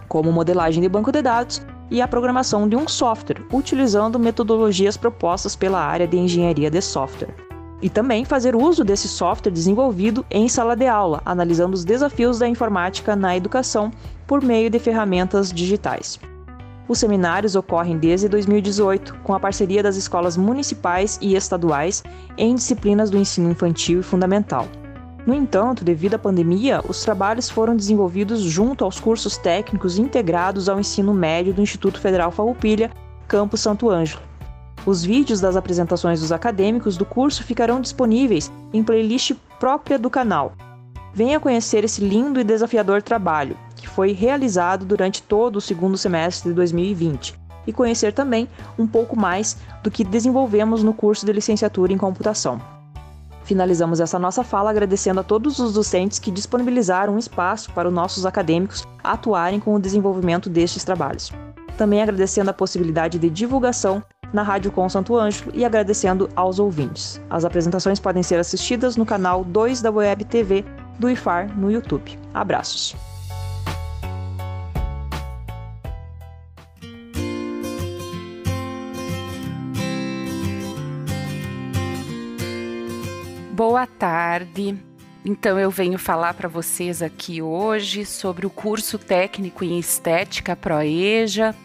como 0.09 0.29
modelagem 0.29 0.81
de 0.81 0.89
banco 0.89 1.09
de 1.09 1.21
dados 1.21 1.65
e 1.89 2.01
a 2.01 2.07
programação 2.07 2.67
de 2.67 2.75
um 2.75 2.85
software, 2.85 3.41
utilizando 3.53 4.19
metodologias 4.19 4.97
propostas 4.97 5.55
pela 5.55 5.79
área 5.79 6.05
de 6.05 6.17
engenharia 6.17 6.69
de 6.69 6.81
software 6.81 7.33
e 7.81 7.89
também 7.89 8.25
fazer 8.25 8.57
uso 8.57 8.83
desse 8.83 9.07
software 9.07 9.51
desenvolvido 9.53 10.25
em 10.29 10.49
sala 10.49 10.75
de 10.75 10.87
aula, 10.87 11.21
analisando 11.25 11.75
os 11.75 11.85
desafios 11.85 12.39
da 12.39 12.47
informática 12.47 13.15
na 13.15 13.37
educação 13.37 13.89
por 14.25 14.43
meio 14.43 14.69
de 14.69 14.79
ferramentas 14.79 15.53
digitais. 15.53 16.19
Os 16.87 16.99
seminários 16.99 17.55
ocorrem 17.55 17.97
desde 17.97 18.29
2018, 18.29 19.15
com 19.23 19.33
a 19.33 19.39
parceria 19.39 19.83
das 19.83 19.95
escolas 19.97 20.37
municipais 20.37 21.19
e 21.21 21.35
estaduais 21.35 22.03
em 22.37 22.55
disciplinas 22.55 23.09
do 23.09 23.17
ensino 23.17 23.51
infantil 23.51 23.99
e 23.99 24.03
fundamental. 24.03 24.67
No 25.25 25.33
entanto, 25.33 25.83
devido 25.83 26.13
à 26.13 26.19
pandemia, 26.19 26.81
os 26.87 27.01
trabalhos 27.01 27.49
foram 27.49 27.75
desenvolvidos 27.75 28.41
junto 28.41 28.85
aos 28.85 28.99
cursos 28.99 29.37
técnicos 29.37 29.99
integrados 29.99 30.69
ao 30.69 30.79
ensino 30.79 31.13
médio 31.13 31.53
do 31.53 31.61
Instituto 31.61 31.99
Federal 31.99 32.31
Farroupilha, 32.31 32.89
Campo 33.27 33.57
Santo 33.57 33.89
Ângelo, 33.89 34.21
os 34.87 35.03
vídeos 35.03 35.41
das 35.41 35.57
apresentações 35.57 36.21
dos 36.21 36.31
acadêmicos 36.31 36.95
do 36.95 37.03
curso 37.03 37.43
ficarão 37.43 37.81
disponíveis 37.81 38.49
em 38.71 38.81
playlist 38.81 39.33
própria 39.59 39.99
do 39.99 40.09
canal. 40.09 40.53
Venha 41.13 41.41
conhecer 41.41 41.83
esse 41.83 41.99
lindo 41.99 42.39
e 42.39 42.43
desafiador 42.45 43.01
trabalho, 43.01 43.57
que 43.87 43.93
foi 43.93 44.11
realizado 44.11 44.85
durante 44.85 45.23
todo 45.23 45.55
o 45.55 45.61
segundo 45.61 45.97
semestre 45.97 46.49
de 46.49 46.55
2020 46.55 47.39
e 47.65 47.71
conhecer 47.73 48.13
também 48.13 48.47
um 48.77 48.85
pouco 48.85 49.17
mais 49.17 49.57
do 49.81 49.89
que 49.89 50.03
desenvolvemos 50.03 50.83
no 50.83 50.93
curso 50.93 51.25
de 51.25 51.31
licenciatura 51.31 51.91
em 51.91 51.97
computação. 51.97 52.61
Finalizamos 53.43 54.01
essa 54.01 54.19
nossa 54.19 54.43
fala 54.43 54.69
agradecendo 54.69 55.21
a 55.21 55.23
todos 55.23 55.57
os 55.59 55.73
docentes 55.73 56.19
que 56.19 56.29
disponibilizaram 56.29 57.15
um 57.15 57.17
espaço 57.17 57.71
para 57.71 57.87
os 57.87 57.93
nossos 57.93 58.25
acadêmicos 58.25 58.85
atuarem 59.01 59.59
com 59.59 59.73
o 59.73 59.79
desenvolvimento 59.79 60.49
destes 60.49 60.83
trabalhos. 60.83 61.31
Também 61.77 62.01
agradecendo 62.01 62.49
a 62.49 62.53
possibilidade 62.53 63.17
de 63.17 63.29
divulgação 63.29 64.03
na 64.33 64.43
Rádio 64.43 64.71
Com 64.71 64.89
Santo 64.89 65.15
Ângelo 65.15 65.51
e 65.53 65.63
agradecendo 65.63 66.29
aos 66.35 66.59
ouvintes. 66.59 67.21
As 67.29 67.45
apresentações 67.45 67.99
podem 68.01 68.21
ser 68.21 68.37
assistidas 68.37 68.97
no 68.97 69.05
canal 69.05 69.45
2 69.45 69.81
da 69.81 69.91
Web 69.91 70.25
TV 70.25 70.65
do 70.99 71.09
IFAR 71.09 71.57
no 71.57 71.71
YouTube. 71.71 72.19
Abraços! 72.33 73.16
Boa 83.57 83.87
tarde. 83.87 84.77
Então 85.25 85.59
eu 85.59 85.71
venho 85.71 85.97
falar 85.97 86.35
para 86.35 86.47
vocês 86.47 87.01
aqui 87.01 87.41
hoje 87.41 88.05
sobre 88.05 88.45
o 88.45 88.51
curso 88.51 88.99
técnico 88.99 89.65
em 89.65 89.79
estética 89.79 90.55
Proeja. 90.55 91.55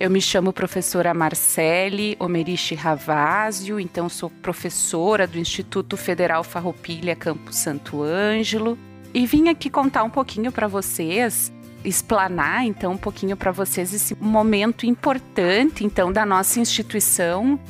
Eu 0.00 0.08
me 0.08 0.22
chamo 0.22 0.54
professora 0.54 1.12
Marcele 1.12 2.16
Omeriche 2.18 2.74
Ravásio, 2.74 3.78
então 3.78 4.08
sou 4.08 4.30
professora 4.30 5.26
do 5.26 5.38
Instituto 5.38 5.98
Federal 5.98 6.42
Farroupilha 6.42 7.14
Campo 7.14 7.52
Santo 7.52 8.02
Ângelo 8.02 8.78
e 9.12 9.26
vim 9.26 9.50
aqui 9.50 9.68
contar 9.68 10.02
um 10.02 10.10
pouquinho 10.10 10.50
para 10.50 10.66
vocês 10.66 11.52
explanar 11.84 12.64
então 12.64 12.92
um 12.92 12.96
pouquinho 12.96 13.36
para 13.36 13.52
vocês 13.52 13.92
esse 13.92 14.14
momento 14.14 14.86
importante 14.86 15.84
então 15.84 16.10
da 16.10 16.24
nossa 16.24 16.58
instituição 16.58 17.60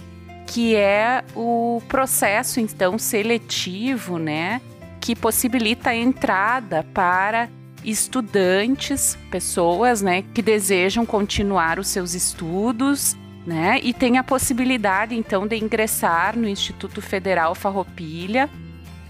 que 0.47 0.77
é 0.77 1.25
o 1.35 1.83
processo 1.89 2.61
então 2.61 2.99
seletivo, 2.99 4.19
né, 4.19 4.61
que 5.01 5.15
possibilita 5.15 5.91
a 5.91 5.97
entrada 5.97 6.85
para 6.95 7.49
estudantes, 7.85 9.19
pessoas, 9.31 10.01
né, 10.01 10.25
que 10.33 10.41
desejam 10.41 11.05
continuar 11.05 11.79
os 11.79 11.89
seus 11.89 12.15
estudos, 12.15 13.17
né, 13.47 13.79
e 13.83 13.93
tem 13.93 14.17
a 14.17 14.25
possibilidade 14.25 15.15
então 15.15 15.47
de 15.47 15.57
ingressar 15.57 16.37
no 16.39 16.49
Instituto 16.49 17.03
Federal 17.03 17.55
Farroupilha, 17.55 18.49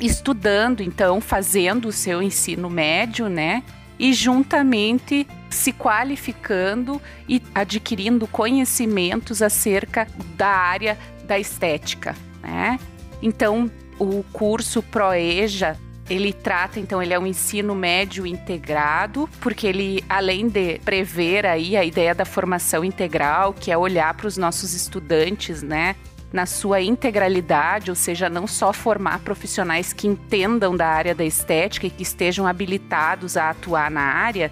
estudando 0.00 0.82
então, 0.82 1.20
fazendo 1.20 1.88
o 1.88 1.92
seu 1.92 2.20
ensino 2.20 2.68
médio, 2.68 3.28
né, 3.28 3.62
e 3.96 4.12
juntamente 4.12 5.26
se 5.48 5.72
qualificando 5.72 7.00
e 7.28 7.40
adquirindo 7.54 8.26
conhecimentos 8.26 9.40
acerca 9.40 10.08
da 10.36 10.48
área 10.48 10.98
da 11.24 11.38
estética, 11.38 12.14
né? 12.42 12.78
Então, 13.22 13.70
o 13.98 14.22
curso 14.32 14.82
Proeja 14.82 15.76
ele 16.08 16.32
trata, 16.32 16.78
então, 16.78 17.02
ele 17.02 17.14
é 17.14 17.18
um 17.18 17.26
ensino 17.26 17.74
médio 17.74 18.26
integrado, 18.26 19.28
porque 19.40 19.66
ele, 19.66 20.04
além 20.08 20.48
de 20.48 20.78
prever 20.84 21.46
aí 21.46 21.76
a 21.76 21.84
ideia 21.84 22.14
da 22.14 22.26
formação 22.26 22.84
integral, 22.84 23.54
que 23.54 23.70
é 23.70 23.78
olhar 23.78 24.12
para 24.14 24.26
os 24.26 24.36
nossos 24.36 24.74
estudantes, 24.74 25.62
né, 25.62 25.96
na 26.30 26.46
sua 26.46 26.82
integralidade, 26.82 27.90
ou 27.90 27.94
seja, 27.94 28.28
não 28.28 28.46
só 28.46 28.72
formar 28.72 29.20
profissionais 29.20 29.92
que 29.92 30.06
entendam 30.06 30.76
da 30.76 30.88
área 30.88 31.14
da 31.14 31.24
estética 31.24 31.86
e 31.86 31.90
que 31.90 32.02
estejam 32.02 32.46
habilitados 32.46 33.36
a 33.36 33.50
atuar 33.50 33.90
na 33.90 34.02
área, 34.02 34.50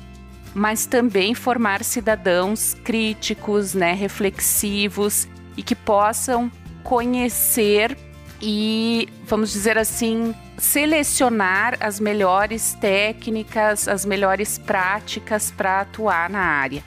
mas 0.54 0.86
também 0.86 1.34
formar 1.34 1.84
cidadãos 1.84 2.74
críticos, 2.82 3.74
né, 3.74 3.92
reflexivos 3.92 5.28
e 5.56 5.62
que 5.62 5.74
possam 5.74 6.50
conhecer 6.82 7.96
e, 8.40 9.08
vamos 9.24 9.52
dizer 9.52 9.78
assim, 9.78 10.34
selecionar 10.58 11.76
as 11.80 12.00
melhores 12.00 12.74
técnicas, 12.74 13.86
as 13.86 14.04
melhores 14.04 14.58
práticas 14.58 15.50
para 15.50 15.80
atuar 15.82 16.28
na 16.28 16.40
área. 16.40 16.82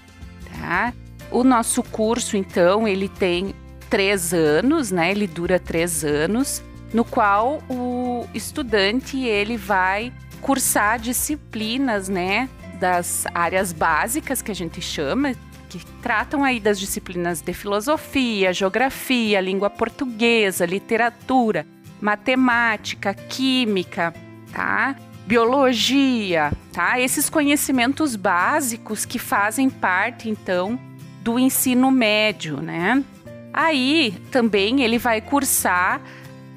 Tá? 0.51 0.93
O 1.31 1.43
nosso 1.43 1.81
curso, 1.81 2.36
então, 2.36 2.88
ele 2.88 3.08
tem 3.08 3.55
três 3.89 4.34
anos, 4.34 4.91
né? 4.91 5.12
Ele 5.12 5.27
dura 5.27 5.60
três 5.60 6.03
anos, 6.03 6.62
no 6.93 7.05
qual 7.05 7.63
o 7.69 8.25
estudante 8.34 9.23
ele 9.23 9.58
vai 9.58 10.12
cursar 10.41 10.99
disciplinas, 10.99 12.10
né? 12.10 12.49
Das 12.79 13.25
áreas 13.34 13.71
básicas 13.71 14.41
que 14.41 14.51
a 14.51 14.55
gente 14.55 14.81
chama, 14.81 15.34
que 15.69 15.86
tratam 16.01 16.43
aí 16.43 16.60
das 16.60 16.80
disciplinas 16.80 17.41
de 17.41 17.54
filosofia, 17.54 18.54
geografia, 18.54 19.41
língua 19.41 19.69
portuguesa, 19.69 20.65
literatura, 20.65 21.65
matemática, 22.01 23.13
química, 23.13 24.13
tá? 24.51 24.95
Biologia, 25.25 26.51
tá? 26.71 26.99
Esses 26.99 27.30
conhecimentos 27.30 28.15
básicos 28.15 29.06
que 29.06 29.17
fazem 29.17 29.69
parte 29.69 30.30
então 30.30 30.80
do 31.21 31.39
ensino 31.39 31.89
médio, 31.89 32.58
né? 32.58 33.04
Aí 33.51 34.13
também 34.32 34.82
ele 34.82 34.99
vai 34.99 35.21
cursar 35.21 36.01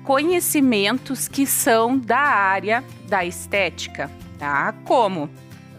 conhecimentos 0.04 1.28
que 1.28 1.46
são 1.46 1.98
da 1.98 2.18
área 2.18 2.84
da 3.08 3.24
estética, 3.24 4.10
tá? 4.38 4.74
Como 4.84 5.30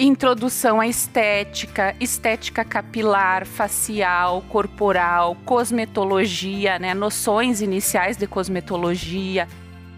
Introdução 0.01 0.79
à 0.79 0.87
estética, 0.87 1.93
estética 1.99 2.63
capilar, 2.63 3.45
facial, 3.45 4.41
corporal, 4.43 5.35
cosmetologia, 5.43 6.79
né? 6.79 6.93
Noções 6.93 7.59
iniciais 7.59 8.15
de 8.15 8.25
cosmetologia, 8.25 9.45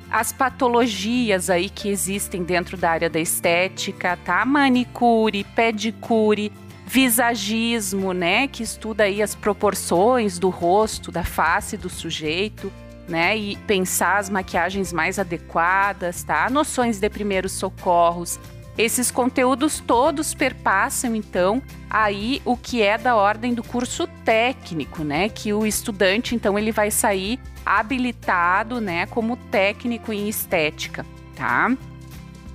as 0.10 0.34
patologias 0.34 1.52
aí 1.52 1.70
que 1.70 1.88
existem 1.88 2.44
dentro 2.44 2.76
da 2.78 2.90
área 2.90 3.12
da 3.12 3.20
estética, 3.20 4.18
tá? 4.26 4.44
Manicure, 4.44 5.44
pedicure, 5.44 6.52
visagismo, 6.88 8.12
né? 8.12 8.48
Que 8.48 8.64
estuda 8.64 9.04
aí 9.04 9.22
as 9.22 9.36
proporções 9.36 10.40
do 10.40 10.50
rosto, 10.50 11.12
da 11.12 11.24
face 11.24 11.78
do 11.78 11.90
sujeito. 11.90 12.72
Né, 13.10 13.36
e 13.36 13.58
pensar 13.68 14.20
as 14.20 14.30
maquiagens 14.30 14.94
mais 14.94 15.20
adequadas, 15.20 16.24
tá? 16.24 16.50
Noções 16.50 16.98
de 16.98 17.10
primeiros 17.10 17.52
socorros, 17.52 18.40
esses 18.78 19.12
conteúdos 19.12 19.80
todos 19.80 20.34
perpassam 20.34 21.16
então 21.16 21.62
aí 21.90 22.42
o 22.46 22.56
que 22.56 22.82
é 22.82 22.98
da 22.98 23.16
ordem 23.16 23.54
do 23.54 23.64
curso 23.64 24.08
técnico, 24.24 25.04
né? 25.04 25.30
Que 25.30 25.54
o 25.54 25.66
estudante 25.66 26.36
então 26.36 26.58
ele 26.58 26.72
vai 26.72 26.90
sair 26.90 27.40
habilitado, 27.66 28.82
né, 28.82 29.06
como 29.06 29.38
técnico 29.38 30.12
em 30.12 30.28
estética, 30.28 31.06
tá? 31.36 31.72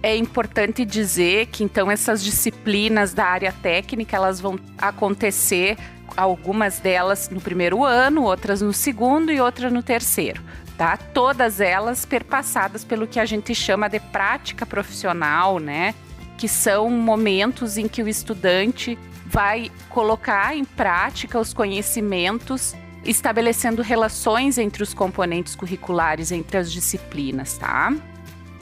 É 0.02 0.16
importante 0.16 0.84
dizer 0.84 1.46
que 1.46 1.64
então 1.64 1.90
essas 1.90 2.22
disciplinas 2.22 3.12
da 3.14 3.24
área 3.24 3.52
técnica 3.52 4.16
elas 4.16 4.40
vão 4.40 4.58
acontecer 4.78 5.76
algumas 6.16 6.78
delas 6.78 7.28
no 7.28 7.40
primeiro 7.40 7.84
ano, 7.84 8.22
outras 8.22 8.62
no 8.62 8.72
segundo 8.72 9.32
e 9.32 9.40
outra 9.40 9.70
no 9.70 9.82
terceiro. 9.82 10.42
Tá? 10.76 10.96
Todas 10.96 11.60
elas 11.60 12.04
perpassadas 12.04 12.84
pelo 12.84 13.06
que 13.06 13.18
a 13.18 13.24
gente 13.24 13.54
chama 13.54 13.88
de 13.88 13.98
prática 13.98 14.66
profissional, 14.66 15.58
né? 15.58 15.94
Que 16.36 16.48
são 16.48 16.90
momentos 16.90 17.76
em 17.76 17.88
que 17.88 18.02
o 18.02 18.08
estudante 18.08 18.98
vai 19.26 19.70
colocar 19.90 20.56
em 20.56 20.64
prática 20.64 21.38
os 21.38 21.52
conhecimentos, 21.52 22.74
estabelecendo 23.04 23.82
relações 23.82 24.58
entre 24.58 24.82
os 24.82 24.94
componentes 24.94 25.56
curriculares, 25.56 26.30
entre 26.30 26.58
as 26.58 26.70
disciplinas, 26.70 27.58
tá? 27.58 27.92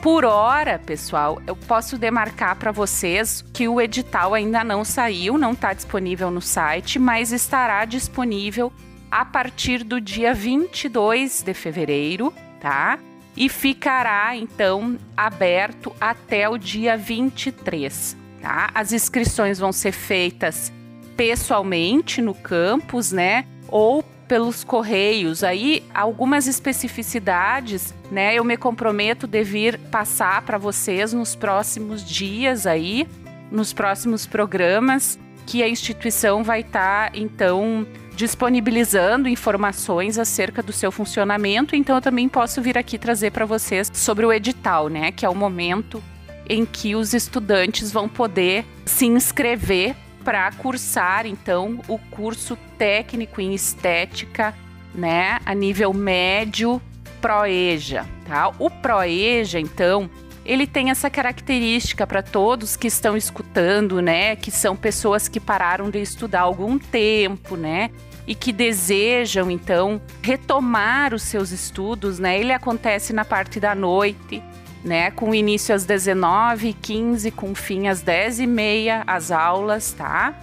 Por 0.01 0.23
hora, 0.23 0.77
pessoal, 0.77 1.41
eu 1.47 1.55
posso 1.55 1.97
demarcar 1.97 2.55
para 2.57 2.71
vocês 2.71 3.43
que 3.53 3.67
o 3.67 3.81
edital 3.81 4.35
ainda 4.35 4.63
não 4.63 4.85
saiu, 4.85 5.37
não 5.37 5.53
está 5.53 5.73
disponível 5.73 6.29
no 6.29 6.41
site, 6.41 6.99
mas 6.99 7.31
estará 7.31 7.83
disponível 7.85 8.71
a 9.09 9.25
partir 9.25 9.83
do 9.83 9.99
dia 9.99 10.33
22 10.33 11.41
de 11.41 11.53
fevereiro, 11.53 12.31
tá? 12.59 12.99
E 13.35 13.49
ficará 13.49 14.35
então 14.35 14.97
aberto 15.15 15.93
até 15.99 16.47
o 16.47 16.57
dia 16.57 16.97
23. 16.97 18.15
Tá? 18.41 18.69
As 18.73 18.93
inscrições 18.93 19.59
vão 19.59 19.71
ser 19.71 19.91
feitas 19.91 20.71
pessoalmente 21.17 22.21
no 22.21 22.33
campus, 22.33 23.11
né? 23.11 23.45
Ou 23.67 24.03
pelos 24.27 24.63
correios. 24.63 25.43
Aí 25.43 25.83
algumas 25.93 26.47
especificidades, 26.47 27.93
né? 28.11 28.35
Eu 28.35 28.43
me 28.43 28.57
comprometo 28.57 29.27
de 29.27 29.43
vir 29.43 29.77
passar 29.91 30.41
para 30.43 30.57
vocês 30.57 31.13
nos 31.13 31.35
próximos 31.35 32.03
dias 32.03 32.65
aí, 32.67 33.07
nos 33.51 33.73
próximos 33.73 34.25
programas 34.25 35.19
que 35.45 35.61
a 35.61 35.69
instituição 35.69 36.43
vai 36.43 36.61
estar 36.61 37.11
tá, 37.11 37.17
então 37.17 37.85
disponibilizando 38.15 39.27
informações 39.27 40.17
acerca 40.17 40.63
do 40.63 40.71
seu 40.71 40.91
funcionamento, 40.91 41.75
então 41.75 41.95
eu 41.95 42.01
também 42.01 42.29
posso 42.29 42.61
vir 42.61 42.77
aqui 42.77 42.97
trazer 42.97 43.31
para 43.31 43.45
vocês 43.45 43.91
sobre 43.93 44.25
o 44.25 44.33
edital, 44.33 44.87
né, 44.87 45.11
que 45.11 45.25
é 45.25 45.29
o 45.29 45.35
momento 45.35 46.01
em 46.47 46.65
que 46.65 46.95
os 46.95 47.13
estudantes 47.13 47.91
vão 47.91 48.07
poder 48.07 48.65
se 48.85 49.05
inscrever 49.05 49.95
para 50.23 50.51
cursar 50.53 51.25
então 51.25 51.81
o 51.87 51.97
curso 51.97 52.57
técnico 52.77 53.41
em 53.41 53.53
estética, 53.53 54.53
né, 54.93 55.39
a 55.45 55.53
nível 55.53 55.93
médio 55.93 56.81
Proeja, 57.21 58.05
tá? 58.27 58.51
O 58.59 58.69
Proeja, 58.69 59.59
então, 59.59 60.07
ele 60.45 60.67
tem 60.67 60.91
essa 60.91 61.09
característica 61.09 62.05
para 62.05 62.21
todos 62.21 62.75
que 62.75 62.87
estão 62.87 63.17
escutando, 63.17 64.01
né, 64.01 64.35
que 64.35 64.51
são 64.51 64.75
pessoas 64.75 65.27
que 65.27 65.39
pararam 65.39 65.89
de 65.89 65.99
estudar 65.99 66.41
há 66.41 66.43
algum 66.43 66.77
tempo, 66.77 67.55
né, 67.55 67.89
e 68.27 68.35
que 68.35 68.51
desejam 68.51 69.49
então 69.49 70.01
retomar 70.21 71.13
os 71.13 71.23
seus 71.23 71.51
estudos, 71.51 72.19
né? 72.19 72.39
Ele 72.39 72.51
acontece 72.51 73.13
na 73.13 73.23
parte 73.23 73.59
da 73.59 73.75
noite, 73.75 74.41
né? 74.83 75.11
Com 75.11 75.33
início 75.33 75.75
às 75.75 75.85
19h15, 75.85 77.31
com 77.31 77.53
fim 77.53 77.87
às 77.87 78.03
10h30 78.03 79.03
as 79.05 79.29
aulas, 79.29 79.93
tá? 79.93 80.33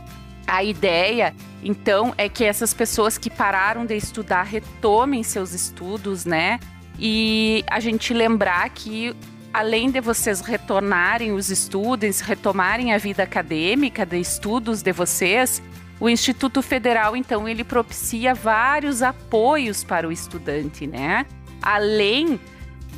A 0.46 0.62
ideia, 0.62 1.34
então, 1.62 2.12
é 2.18 2.28
que 2.28 2.44
essas 2.44 2.74
pessoas 2.74 3.16
que 3.16 3.30
pararam 3.30 3.86
de 3.86 3.96
estudar 3.96 4.42
retomem 4.42 5.22
seus 5.22 5.52
estudos, 5.52 6.24
né? 6.24 6.58
E 6.98 7.64
a 7.68 7.80
gente 7.80 8.12
lembrar 8.12 8.68
que 8.70 9.14
além 9.52 9.90
de 9.90 10.00
vocês 10.00 10.40
retornarem 10.40 11.32
os 11.32 11.50
estudos, 11.50 12.20
retomarem 12.20 12.92
a 12.92 12.98
vida 12.98 13.22
acadêmica 13.22 14.06
de 14.06 14.18
estudos 14.18 14.82
de 14.82 14.92
vocês, 14.92 15.62
o 16.00 16.08
Instituto 16.08 16.62
Federal, 16.62 17.14
então, 17.14 17.48
ele 17.48 17.62
propicia 17.62 18.34
vários 18.34 19.02
apoios 19.02 19.84
para 19.84 20.08
o 20.08 20.10
estudante, 20.10 20.86
né? 20.86 21.24
Além 21.62 22.40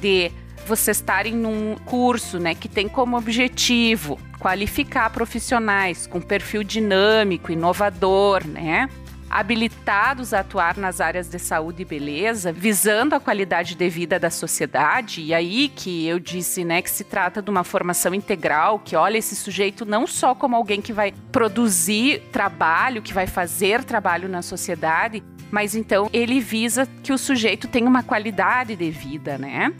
de 0.00 0.30
vocês 0.66 0.96
estarem 0.96 1.34
num 1.34 1.76
curso, 1.84 2.38
né, 2.38 2.54
que 2.54 2.68
tem 2.68 2.88
como 2.88 3.18
objetivo 3.18 4.18
qualificar 4.38 5.10
profissionais 5.10 6.06
com 6.06 6.18
perfil 6.20 6.64
dinâmico, 6.64 7.52
inovador, 7.52 8.46
né? 8.46 8.88
Habilitados 9.28 10.32
a 10.32 10.40
atuar 10.40 10.76
nas 10.76 11.00
áreas 11.00 11.28
de 11.28 11.38
saúde 11.38 11.82
e 11.82 11.84
beleza, 11.84 12.52
visando 12.52 13.14
a 13.14 13.20
qualidade 13.20 13.74
de 13.74 13.88
vida 13.88 14.18
da 14.18 14.30
sociedade. 14.30 15.22
E 15.22 15.34
aí 15.34 15.68
que 15.68 16.06
eu 16.06 16.18
disse, 16.18 16.64
né, 16.64 16.82
que 16.82 16.90
se 16.90 17.04
trata 17.04 17.42
de 17.42 17.50
uma 17.50 17.64
formação 17.64 18.14
integral, 18.14 18.78
que 18.78 18.96
olha 18.96 19.18
esse 19.18 19.34
sujeito 19.34 19.84
não 19.84 20.06
só 20.06 20.34
como 20.34 20.56
alguém 20.56 20.80
que 20.80 20.92
vai 20.92 21.12
produzir 21.32 22.20
trabalho, 22.32 23.02
que 23.02 23.12
vai 23.12 23.26
fazer 23.26 23.84
trabalho 23.84 24.28
na 24.28 24.42
sociedade, 24.42 25.22
mas 25.50 25.74
então 25.74 26.08
ele 26.12 26.40
visa 26.40 26.88
que 27.02 27.12
o 27.12 27.18
sujeito 27.18 27.68
tenha 27.68 27.88
uma 27.88 28.02
qualidade 28.02 28.74
de 28.74 28.90
vida, 28.90 29.38
né? 29.38 29.72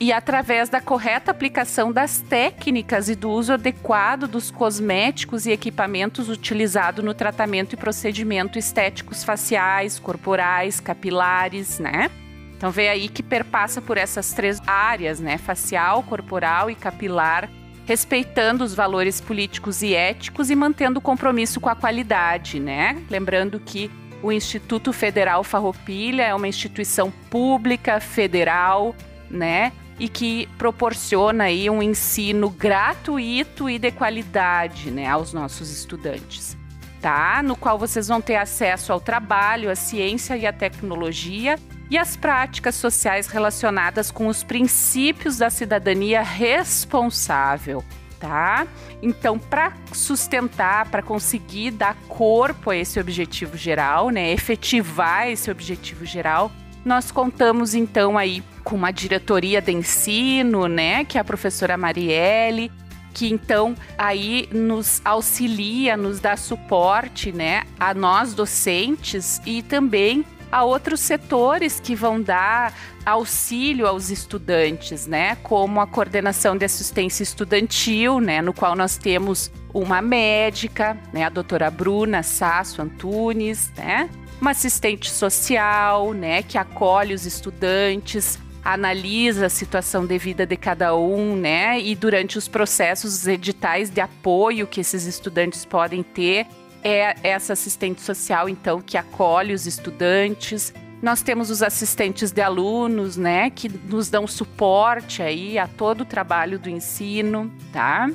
E 0.00 0.12
através 0.12 0.68
da 0.68 0.80
correta 0.80 1.30
aplicação 1.30 1.92
das 1.92 2.18
técnicas 2.18 3.08
e 3.08 3.14
do 3.14 3.30
uso 3.30 3.52
adequado 3.52 4.26
dos 4.26 4.50
cosméticos 4.50 5.46
e 5.46 5.52
equipamentos 5.52 6.28
utilizados 6.28 7.04
no 7.04 7.14
tratamento 7.14 7.74
e 7.74 7.76
procedimento 7.76 8.58
estéticos 8.58 9.22
faciais, 9.22 9.98
corporais, 9.98 10.80
capilares, 10.80 11.78
né? 11.78 12.10
Então 12.56 12.70
vê 12.70 12.88
aí 12.88 13.08
que 13.08 13.22
perpassa 13.22 13.80
por 13.80 13.96
essas 13.96 14.32
três 14.32 14.60
áreas, 14.66 15.20
né? 15.20 15.38
Facial, 15.38 16.02
corporal 16.02 16.70
e 16.70 16.74
capilar, 16.74 17.48
respeitando 17.86 18.64
os 18.64 18.74
valores 18.74 19.20
políticos 19.20 19.82
e 19.82 19.94
éticos 19.94 20.50
e 20.50 20.56
mantendo 20.56 20.98
o 20.98 21.02
compromisso 21.02 21.60
com 21.60 21.68
a 21.68 21.76
qualidade, 21.76 22.58
né? 22.58 23.00
Lembrando 23.08 23.60
que 23.60 23.90
o 24.22 24.32
Instituto 24.32 24.92
Federal 24.92 25.44
Farroupilha 25.44 26.22
é 26.22 26.34
uma 26.34 26.48
instituição 26.48 27.12
pública 27.30 28.00
federal, 28.00 28.94
né? 29.30 29.72
E 29.98 30.08
que 30.08 30.48
proporciona 30.58 31.44
aí 31.44 31.70
um 31.70 31.82
ensino 31.82 32.50
gratuito 32.50 33.68
e 33.70 33.78
de 33.78 33.90
qualidade, 33.90 34.90
né, 34.90 35.06
aos 35.06 35.32
nossos 35.32 35.70
estudantes. 35.70 36.56
Tá? 37.00 37.42
No 37.42 37.54
qual 37.54 37.78
vocês 37.78 38.08
vão 38.08 38.20
ter 38.20 38.36
acesso 38.36 38.92
ao 38.92 38.98
trabalho, 38.98 39.70
à 39.70 39.74
ciência 39.74 40.36
e 40.36 40.46
à 40.46 40.52
tecnologia 40.52 41.58
e 41.90 41.98
às 41.98 42.16
práticas 42.16 42.74
sociais 42.76 43.26
relacionadas 43.26 44.10
com 44.10 44.26
os 44.26 44.42
princípios 44.42 45.36
da 45.36 45.50
cidadania 45.50 46.22
responsável, 46.22 47.84
tá? 48.18 48.66
Então, 49.02 49.38
para 49.38 49.74
sustentar, 49.92 50.88
para 50.88 51.02
conseguir 51.02 51.72
dar 51.72 51.94
corpo 52.08 52.70
a 52.70 52.76
esse 52.76 52.98
objetivo 52.98 53.54
geral, 53.54 54.08
né, 54.08 54.32
efetivar 54.32 55.28
esse 55.28 55.50
objetivo 55.50 56.06
geral, 56.06 56.50
nós 56.84 57.10
contamos 57.10 57.74
então 57.74 58.18
aí 58.18 58.42
com 58.62 58.76
uma 58.76 58.90
diretoria 58.90 59.60
de 59.60 59.72
ensino, 59.72 60.68
né, 60.68 61.04
que 61.04 61.18
é 61.18 61.20
a 61.20 61.24
professora 61.24 61.76
Marielle, 61.76 62.70
que 63.12 63.32
então 63.32 63.74
aí 63.96 64.48
nos 64.52 65.00
auxilia, 65.04 65.96
nos 65.96 66.20
dá 66.20 66.36
suporte, 66.36 67.32
né, 67.32 67.62
a 67.78 67.94
nós 67.94 68.34
docentes 68.34 69.40
e 69.46 69.62
também 69.62 70.24
a 70.50 70.62
outros 70.62 71.00
setores 71.00 71.80
que 71.80 71.96
vão 71.96 72.20
dar 72.20 72.72
auxílio 73.04 73.86
aos 73.86 74.10
estudantes, 74.10 75.06
né, 75.06 75.36
como 75.42 75.80
a 75.80 75.86
coordenação 75.86 76.56
de 76.56 76.64
assistência 76.64 77.22
estudantil, 77.22 78.20
né, 78.20 78.40
no 78.40 78.52
qual 78.52 78.74
nós 78.74 78.96
temos 78.96 79.50
uma 79.72 80.00
médica, 80.00 80.96
né, 81.12 81.24
a 81.24 81.28
doutora 81.28 81.70
Bruna 81.70 82.22
Sasso 82.22 82.80
Antunes, 82.80 83.72
né, 83.76 84.08
uma 84.40 84.50
assistente 84.50 85.10
social, 85.10 86.12
né, 86.12 86.42
que 86.42 86.58
acolhe 86.58 87.14
os 87.14 87.24
estudantes, 87.24 88.38
analisa 88.64 89.46
a 89.46 89.50
situação 89.50 90.06
de 90.06 90.16
vida 90.18 90.46
de 90.46 90.56
cada 90.56 90.96
um, 90.96 91.36
né, 91.36 91.78
e 91.80 91.94
durante 91.94 92.38
os 92.38 92.48
processos 92.48 93.14
os 93.14 93.26
editais 93.26 93.90
de 93.90 94.00
apoio 94.00 94.66
que 94.66 94.80
esses 94.80 95.06
estudantes 95.06 95.64
podem 95.64 96.02
ter, 96.02 96.46
é 96.82 97.16
essa 97.22 97.54
assistente 97.54 98.00
social 98.02 98.48
então 98.48 98.80
que 98.80 98.98
acolhe 98.98 99.54
os 99.54 99.66
estudantes. 99.66 100.72
Nós 101.02 101.22
temos 101.22 101.50
os 101.50 101.62
assistentes 101.62 102.30
de 102.30 102.42
alunos, 102.42 103.16
né, 103.16 103.50
que 103.50 103.68
nos 103.68 104.08
dão 104.08 104.26
suporte 104.26 105.22
aí 105.22 105.58
a 105.58 105.66
todo 105.66 106.02
o 106.02 106.04
trabalho 106.04 106.58
do 106.58 106.68
ensino, 106.68 107.52
tá? 107.72 108.10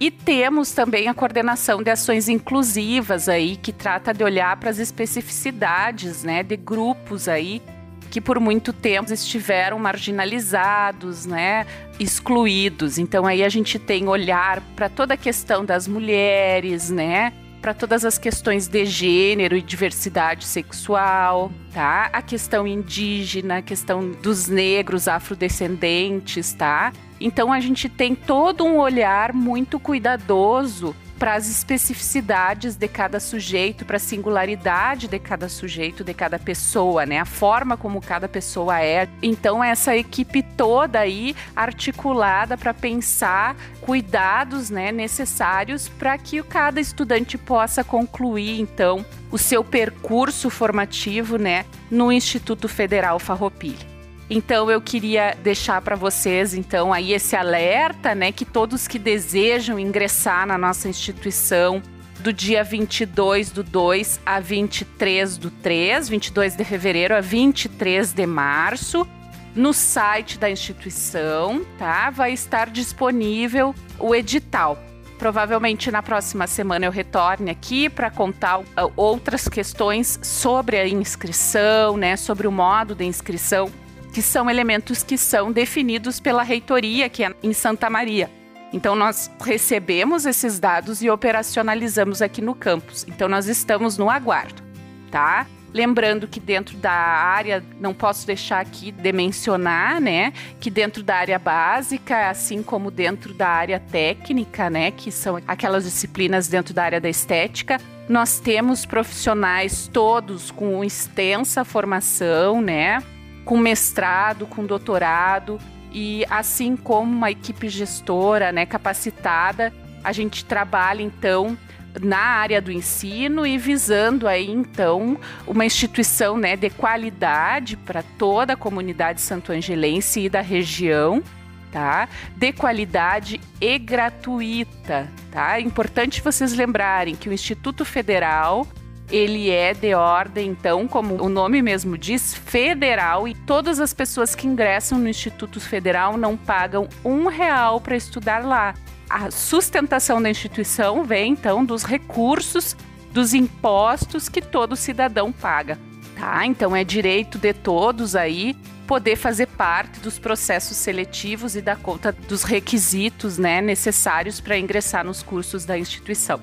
E 0.00 0.10
temos 0.10 0.72
também 0.72 1.08
a 1.08 1.14
coordenação 1.14 1.82
de 1.82 1.90
ações 1.90 2.28
inclusivas 2.28 3.28
aí, 3.28 3.56
que 3.56 3.72
trata 3.72 4.12
de 4.12 4.24
olhar 4.24 4.56
para 4.56 4.70
as 4.70 4.78
especificidades, 4.78 6.24
né, 6.24 6.42
de 6.42 6.56
grupos 6.56 7.28
aí 7.28 7.62
que 8.10 8.20
por 8.20 8.38
muito 8.38 8.72
tempo 8.72 9.12
estiveram 9.12 9.76
marginalizados, 9.76 11.26
né, 11.26 11.66
excluídos. 11.98 12.96
Então 12.96 13.26
aí 13.26 13.42
a 13.42 13.48
gente 13.48 13.76
tem 13.76 14.06
olhar 14.06 14.60
para 14.76 14.88
toda 14.88 15.14
a 15.14 15.16
questão 15.16 15.64
das 15.64 15.88
mulheres, 15.88 16.90
né, 16.90 17.32
para 17.60 17.74
todas 17.74 18.04
as 18.04 18.16
questões 18.16 18.68
de 18.68 18.84
gênero 18.84 19.56
e 19.56 19.62
diversidade 19.62 20.44
sexual, 20.44 21.50
tá? 21.72 22.10
A 22.12 22.22
questão 22.22 22.68
indígena, 22.68 23.56
a 23.56 23.62
questão 23.62 24.10
dos 24.10 24.48
negros 24.48 25.08
afrodescendentes, 25.08 26.52
tá? 26.52 26.92
Então 27.24 27.50
a 27.50 27.58
gente 27.58 27.88
tem 27.88 28.14
todo 28.14 28.66
um 28.66 28.76
olhar 28.76 29.32
muito 29.32 29.80
cuidadoso 29.80 30.94
para 31.18 31.36
as 31.36 31.48
especificidades 31.48 32.76
de 32.76 32.86
cada 32.86 33.18
sujeito, 33.18 33.86
para 33.86 33.96
a 33.96 34.00
singularidade 34.00 35.08
de 35.08 35.18
cada 35.18 35.48
sujeito, 35.48 36.04
de 36.04 36.12
cada 36.12 36.38
pessoa, 36.38 37.06
né? 37.06 37.18
A 37.18 37.24
forma 37.24 37.78
como 37.78 38.02
cada 38.02 38.28
pessoa 38.28 38.78
é. 38.82 39.08
Então 39.22 39.64
essa 39.64 39.96
equipe 39.96 40.42
toda 40.42 40.98
aí 40.98 41.34
articulada 41.56 42.58
para 42.58 42.74
pensar 42.74 43.56
cuidados, 43.80 44.68
né, 44.68 44.92
necessários 44.92 45.88
para 45.88 46.18
que 46.18 46.42
cada 46.42 46.78
estudante 46.78 47.38
possa 47.38 47.82
concluir 47.82 48.60
então 48.60 49.02
o 49.30 49.38
seu 49.38 49.64
percurso 49.64 50.50
formativo, 50.50 51.38
né, 51.38 51.64
no 51.90 52.12
Instituto 52.12 52.68
Federal 52.68 53.18
Farroupilha. 53.18 53.93
Então 54.28 54.70
eu 54.70 54.80
queria 54.80 55.36
deixar 55.42 55.82
para 55.82 55.96
vocês 55.96 56.54
então 56.54 56.92
aí 56.92 57.12
esse 57.12 57.36
alerta, 57.36 58.14
né, 58.14 58.32
que 58.32 58.44
todos 58.44 58.88
que 58.88 58.98
desejam 58.98 59.78
ingressar 59.78 60.46
na 60.46 60.56
nossa 60.56 60.88
instituição 60.88 61.82
do 62.20 62.32
dia 62.32 62.64
22 62.64 63.50
do 63.50 63.62
2 63.62 64.20
a 64.24 64.40
23 64.40 65.36
do 65.36 65.50
3, 65.50 66.08
22 66.08 66.56
de 66.56 66.64
fevereiro 66.64 67.14
a 67.14 67.20
23 67.20 68.12
de 68.14 68.26
março, 68.26 69.06
no 69.54 69.74
site 69.74 70.38
da 70.38 70.50
instituição, 70.50 71.64
tá? 71.78 72.08
Vai 72.10 72.32
estar 72.32 72.70
disponível 72.70 73.74
o 73.98 74.14
edital. 74.14 74.78
Provavelmente 75.18 75.90
na 75.90 76.02
próxima 76.02 76.46
semana 76.46 76.86
eu 76.86 76.90
retorne 76.90 77.50
aqui 77.50 77.90
para 77.90 78.10
contar 78.10 78.60
uh, 78.60 78.64
outras 78.96 79.46
questões 79.46 80.18
sobre 80.22 80.78
a 80.78 80.88
inscrição, 80.88 81.96
né, 81.98 82.16
sobre 82.16 82.48
o 82.48 82.52
modo 82.52 82.94
de 82.94 83.04
inscrição 83.04 83.70
que 84.14 84.22
são 84.22 84.48
elementos 84.48 85.02
que 85.02 85.18
são 85.18 85.50
definidos 85.50 86.20
pela 86.20 86.44
reitoria, 86.44 87.08
que 87.08 87.24
é 87.24 87.34
em 87.42 87.52
Santa 87.52 87.90
Maria. 87.90 88.30
Então, 88.72 88.94
nós 88.94 89.28
recebemos 89.40 90.24
esses 90.24 90.60
dados 90.60 91.02
e 91.02 91.10
operacionalizamos 91.10 92.22
aqui 92.22 92.40
no 92.40 92.54
campus. 92.54 93.04
Então, 93.08 93.28
nós 93.28 93.48
estamos 93.48 93.98
no 93.98 94.08
aguardo, 94.08 94.62
tá? 95.10 95.48
Lembrando 95.72 96.28
que 96.28 96.38
dentro 96.38 96.76
da 96.76 96.92
área, 96.92 97.60
não 97.80 97.92
posso 97.92 98.24
deixar 98.24 98.60
aqui 98.60 98.92
de 98.92 99.12
mencionar, 99.12 100.00
né, 100.00 100.32
que 100.60 100.70
dentro 100.70 101.02
da 101.02 101.16
área 101.16 101.36
básica, 101.36 102.30
assim 102.30 102.62
como 102.62 102.92
dentro 102.92 103.34
da 103.34 103.48
área 103.48 103.80
técnica, 103.80 104.70
né, 104.70 104.92
que 104.92 105.10
são 105.10 105.42
aquelas 105.48 105.82
disciplinas 105.82 106.46
dentro 106.46 106.72
da 106.72 106.84
área 106.84 107.00
da 107.00 107.08
estética, 107.08 107.80
nós 108.08 108.38
temos 108.38 108.86
profissionais 108.86 109.90
todos 109.92 110.52
com 110.52 110.84
extensa 110.84 111.64
formação, 111.64 112.60
né, 112.60 113.02
com 113.44 113.58
mestrado, 113.58 114.46
com 114.46 114.64
doutorado 114.64 115.58
e 115.92 116.24
assim 116.28 116.76
como 116.76 117.12
uma 117.12 117.30
equipe 117.30 117.68
gestora, 117.68 118.50
né, 118.50 118.66
capacitada, 118.66 119.72
a 120.02 120.12
gente 120.12 120.44
trabalha 120.44 121.02
então 121.02 121.56
na 122.02 122.18
área 122.18 122.60
do 122.60 122.72
ensino 122.72 123.46
e 123.46 123.56
visando 123.56 124.26
aí 124.26 124.50
então 124.50 125.16
uma 125.46 125.64
instituição 125.64 126.36
né, 126.36 126.56
de 126.56 126.68
qualidade 126.70 127.76
para 127.76 128.02
toda 128.02 128.54
a 128.54 128.56
comunidade 128.56 129.20
santo-angelense 129.20 130.20
e 130.20 130.28
da 130.28 130.40
região, 130.40 131.22
tá? 131.70 132.08
De 132.36 132.52
qualidade 132.52 133.40
e 133.60 133.78
gratuita, 133.78 135.08
tá? 135.30 135.58
É 135.58 135.60
importante 135.60 136.20
vocês 136.20 136.52
lembrarem 136.52 137.14
que 137.14 137.28
o 137.28 137.32
Instituto 137.32 137.84
Federal 137.84 138.66
ele 139.10 139.50
é 139.50 139.74
de 139.74 139.94
ordem, 139.94 140.50
então, 140.50 140.88
como 140.88 141.22
o 141.22 141.28
nome 141.28 141.60
mesmo 141.62 141.96
diz, 141.98 142.34
federal, 142.34 143.28
e 143.28 143.34
todas 143.34 143.80
as 143.80 143.92
pessoas 143.92 144.34
que 144.34 144.46
ingressam 144.46 144.98
no 144.98 145.08
Instituto 145.08 145.60
Federal 145.60 146.16
não 146.16 146.36
pagam 146.36 146.88
um 147.04 147.26
real 147.26 147.80
para 147.80 147.96
estudar 147.96 148.44
lá 148.44 148.74
a 149.08 149.30
sustentação 149.30 150.20
da 150.20 150.30
instituição 150.30 151.04
vem 151.04 151.32
então 151.32 151.64
dos 151.64 151.84
recursos 151.84 152.76
dos 153.12 153.32
impostos 153.32 154.28
que 154.28 154.42
todo 154.42 154.74
cidadão 154.74 155.30
paga, 155.30 155.78
tá? 156.18 156.44
Então 156.44 156.74
é 156.74 156.82
direito 156.82 157.38
de 157.38 157.52
todos 157.52 158.16
aí 158.16 158.56
poder 158.88 159.16
fazer 159.16 159.46
parte 159.46 160.00
dos 160.00 160.18
processos 160.18 160.76
seletivos 160.76 161.54
e 161.54 161.62
dar 161.62 161.76
conta 161.76 162.12
dos 162.12 162.42
requisitos, 162.42 163.38
né, 163.38 163.60
necessários 163.60 164.40
para 164.40 164.58
ingressar 164.58 165.04
nos 165.04 165.22
cursos 165.22 165.64
da 165.64 165.78
instituição. 165.78 166.40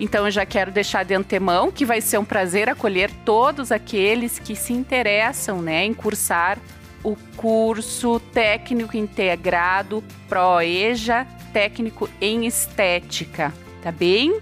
Então 0.00 0.26
eu 0.26 0.30
já 0.30 0.46
quero 0.46 0.70
deixar 0.70 1.04
de 1.04 1.14
antemão 1.14 1.72
que 1.72 1.84
vai 1.84 2.00
ser 2.00 2.18
um 2.18 2.24
prazer 2.24 2.68
acolher 2.68 3.10
todos 3.24 3.72
aqueles 3.72 4.38
que 4.38 4.54
se 4.54 4.72
interessam, 4.72 5.60
né, 5.60 5.84
em 5.84 5.92
cursar 5.92 6.58
o 7.02 7.16
curso 7.36 8.20
técnico 8.32 8.96
integrado 8.96 10.02
ProEja 10.28 11.26
técnico 11.52 12.08
em 12.20 12.46
estética, 12.46 13.52
tá 13.82 13.90
bem? 13.90 14.40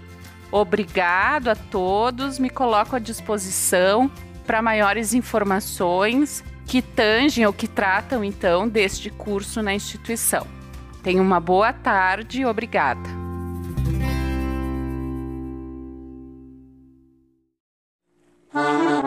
Obrigado 0.51 1.49
a 1.49 1.55
todos, 1.55 2.39
me 2.39 2.49
coloco 2.49 2.95
à 2.95 2.99
disposição 2.99 4.11
para 4.45 4.61
maiores 4.61 5.13
informações 5.13 6.43
que 6.65 6.81
tangem 6.81 7.45
ou 7.45 7.53
que 7.53 7.67
tratam 7.67 8.23
então 8.23 8.67
deste 8.67 9.09
curso 9.09 9.61
na 9.61 9.73
instituição. 9.73 10.45
Tenha 11.03 11.21
uma 11.21 11.39
boa 11.39 11.71
tarde, 11.71 12.45
obrigada. 12.45 13.26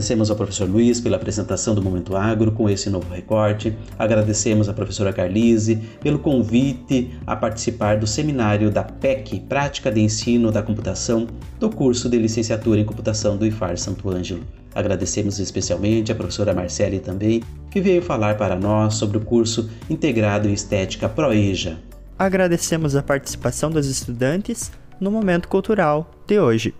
Agradecemos 0.00 0.30
ao 0.30 0.36
professor 0.36 0.66
Luiz 0.66 0.98
pela 0.98 1.16
apresentação 1.16 1.74
do 1.74 1.82
Momento 1.82 2.16
Agro 2.16 2.50
com 2.52 2.70
esse 2.70 2.88
novo 2.88 3.12
recorte. 3.12 3.76
Agradecemos 3.98 4.66
à 4.66 4.72
professora 4.72 5.12
Carlise 5.12 5.76
pelo 6.00 6.18
convite 6.18 7.10
a 7.26 7.36
participar 7.36 7.98
do 7.98 8.06
seminário 8.06 8.70
da 8.70 8.82
PEC, 8.82 9.40
Prática 9.40 9.92
de 9.92 10.00
Ensino 10.00 10.50
da 10.50 10.62
Computação, 10.62 11.26
do 11.58 11.68
curso 11.68 12.08
de 12.08 12.16
Licenciatura 12.16 12.80
em 12.80 12.84
Computação 12.86 13.36
do 13.36 13.46
IFAR 13.46 13.76
Santo 13.76 14.08
Ângelo. 14.08 14.42
Agradecemos 14.74 15.38
especialmente 15.38 16.10
à 16.10 16.14
professora 16.14 16.54
Marcele 16.54 16.98
também, 16.98 17.42
que 17.70 17.82
veio 17.82 18.00
falar 18.00 18.38
para 18.38 18.56
nós 18.56 18.94
sobre 18.94 19.18
o 19.18 19.20
curso 19.20 19.68
Integrado 19.90 20.48
em 20.48 20.54
Estética 20.54 21.10
Proeja. 21.10 21.76
Agradecemos 22.18 22.96
a 22.96 23.02
participação 23.02 23.70
dos 23.70 23.86
estudantes 23.86 24.72
no 24.98 25.10
Momento 25.10 25.46
Cultural 25.46 26.10
de 26.26 26.40
hoje. 26.40 26.72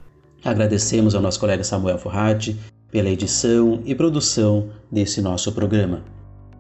Agradecemos 0.42 1.14
ao 1.14 1.20
nosso 1.20 1.38
colega 1.38 1.62
Samuel 1.62 1.98
Forratti 1.98 2.58
pela 2.90 3.08
edição 3.08 3.80
e 3.84 3.94
produção 3.94 4.70
desse 4.90 5.20
nosso 5.22 5.52
programa. 5.52 6.04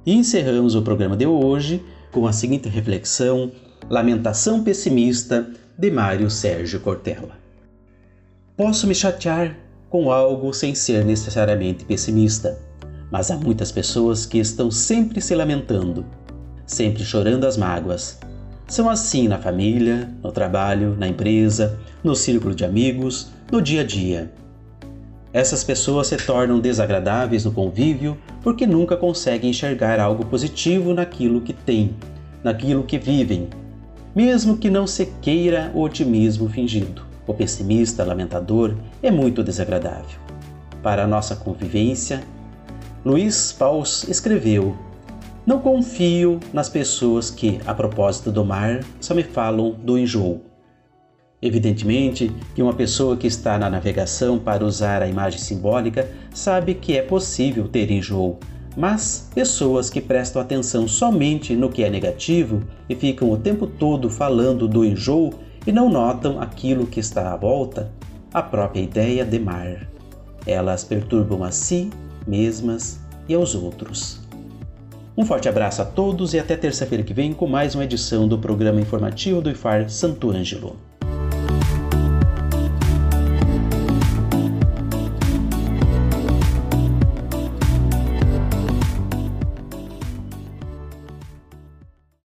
E 0.06 0.14
encerramos 0.14 0.74
o 0.74 0.82
programa 0.82 1.16
de 1.16 1.26
hoje 1.26 1.82
com 2.10 2.26
a 2.26 2.32
seguinte 2.32 2.68
reflexão: 2.68 3.50
Lamentação 3.88 4.62
pessimista 4.62 5.48
de 5.78 5.90
Mário 5.90 6.30
Sérgio 6.30 6.80
Cortella. 6.80 7.38
Posso 8.56 8.86
me 8.86 8.94
chatear 8.94 9.56
com 9.88 10.12
algo 10.12 10.52
sem 10.52 10.74
ser 10.74 11.04
necessariamente 11.04 11.84
pessimista, 11.84 12.58
mas 13.10 13.30
há 13.30 13.36
muitas 13.36 13.72
pessoas 13.72 14.24
que 14.24 14.38
estão 14.38 14.70
sempre 14.70 15.20
se 15.20 15.34
lamentando, 15.34 16.04
sempre 16.66 17.04
chorando 17.04 17.44
as 17.44 17.56
mágoas. 17.56 18.18
São 18.68 18.88
assim 18.88 19.26
na 19.26 19.38
família, 19.38 20.08
no 20.22 20.30
trabalho, 20.30 20.94
na 20.96 21.08
empresa, 21.08 21.76
no 22.04 22.14
círculo 22.14 22.54
de 22.54 22.64
amigos, 22.64 23.32
no 23.50 23.60
dia 23.60 23.80
a 23.80 23.84
dia. 23.84 24.32
Essas 25.32 25.62
pessoas 25.62 26.08
se 26.08 26.16
tornam 26.16 26.58
desagradáveis 26.58 27.44
no 27.44 27.52
convívio 27.52 28.18
porque 28.42 28.66
nunca 28.66 28.96
conseguem 28.96 29.50
enxergar 29.50 30.00
algo 30.00 30.26
positivo 30.26 30.92
naquilo 30.92 31.40
que 31.40 31.52
têm, 31.52 31.94
naquilo 32.42 32.82
que 32.82 32.98
vivem, 32.98 33.48
mesmo 34.14 34.56
que 34.56 34.68
não 34.68 34.88
se 34.88 35.06
queira 35.22 35.70
o 35.72 35.82
otimismo 35.82 36.48
fingido. 36.48 37.06
O 37.28 37.34
pessimista 37.34 38.02
lamentador 38.02 38.74
é 39.00 39.08
muito 39.08 39.44
desagradável. 39.44 40.18
Para 40.82 41.04
a 41.04 41.06
nossa 41.06 41.36
convivência, 41.36 42.22
Luiz 43.04 43.52
Paus 43.52 44.08
escreveu: 44.08 44.76
Não 45.46 45.60
confio 45.60 46.40
nas 46.52 46.68
pessoas 46.68 47.30
que, 47.30 47.60
a 47.64 47.72
propósito 47.72 48.32
do 48.32 48.44
mar, 48.44 48.80
só 49.00 49.14
me 49.14 49.22
falam 49.22 49.70
do 49.72 49.96
enjoo. 49.96 50.49
Evidentemente 51.42 52.30
que 52.54 52.62
uma 52.62 52.74
pessoa 52.74 53.16
que 53.16 53.26
está 53.26 53.58
na 53.58 53.70
navegação 53.70 54.38
para 54.38 54.64
usar 54.64 55.02
a 55.02 55.08
imagem 55.08 55.38
simbólica 55.38 56.10
sabe 56.34 56.74
que 56.74 56.96
é 56.96 57.02
possível 57.02 57.66
ter 57.66 57.90
enjoo, 57.90 58.38
mas 58.76 59.30
pessoas 59.34 59.88
que 59.88 60.00
prestam 60.00 60.42
atenção 60.42 60.86
somente 60.86 61.56
no 61.56 61.70
que 61.70 61.82
é 61.82 61.88
negativo 61.88 62.62
e 62.88 62.94
ficam 62.94 63.30
o 63.30 63.38
tempo 63.38 63.66
todo 63.66 64.10
falando 64.10 64.68
do 64.68 64.84
enjoo 64.84 65.32
e 65.66 65.72
não 65.72 65.88
notam 65.88 66.40
aquilo 66.40 66.86
que 66.86 67.00
está 67.00 67.32
à 67.32 67.36
volta, 67.36 67.90
a 68.32 68.42
própria 68.42 68.82
ideia 68.82 69.24
de 69.24 69.38
mar. 69.38 69.88
Elas 70.46 70.84
perturbam 70.84 71.42
a 71.42 71.50
si 71.50 71.90
mesmas 72.26 73.00
e 73.28 73.34
aos 73.34 73.54
outros. 73.54 74.20
Um 75.16 75.24
forte 75.24 75.48
abraço 75.48 75.82
a 75.82 75.84
todos 75.84 76.34
e 76.34 76.38
até 76.38 76.56
terça-feira 76.56 77.02
que 77.02 77.12
vem 77.12 77.32
com 77.32 77.46
mais 77.46 77.74
uma 77.74 77.84
edição 77.84 78.28
do 78.28 78.38
programa 78.38 78.80
informativo 78.80 79.40
do 79.40 79.50
IFAR 79.50 79.90
Santo 79.90 80.30
Ângelo. 80.30 80.89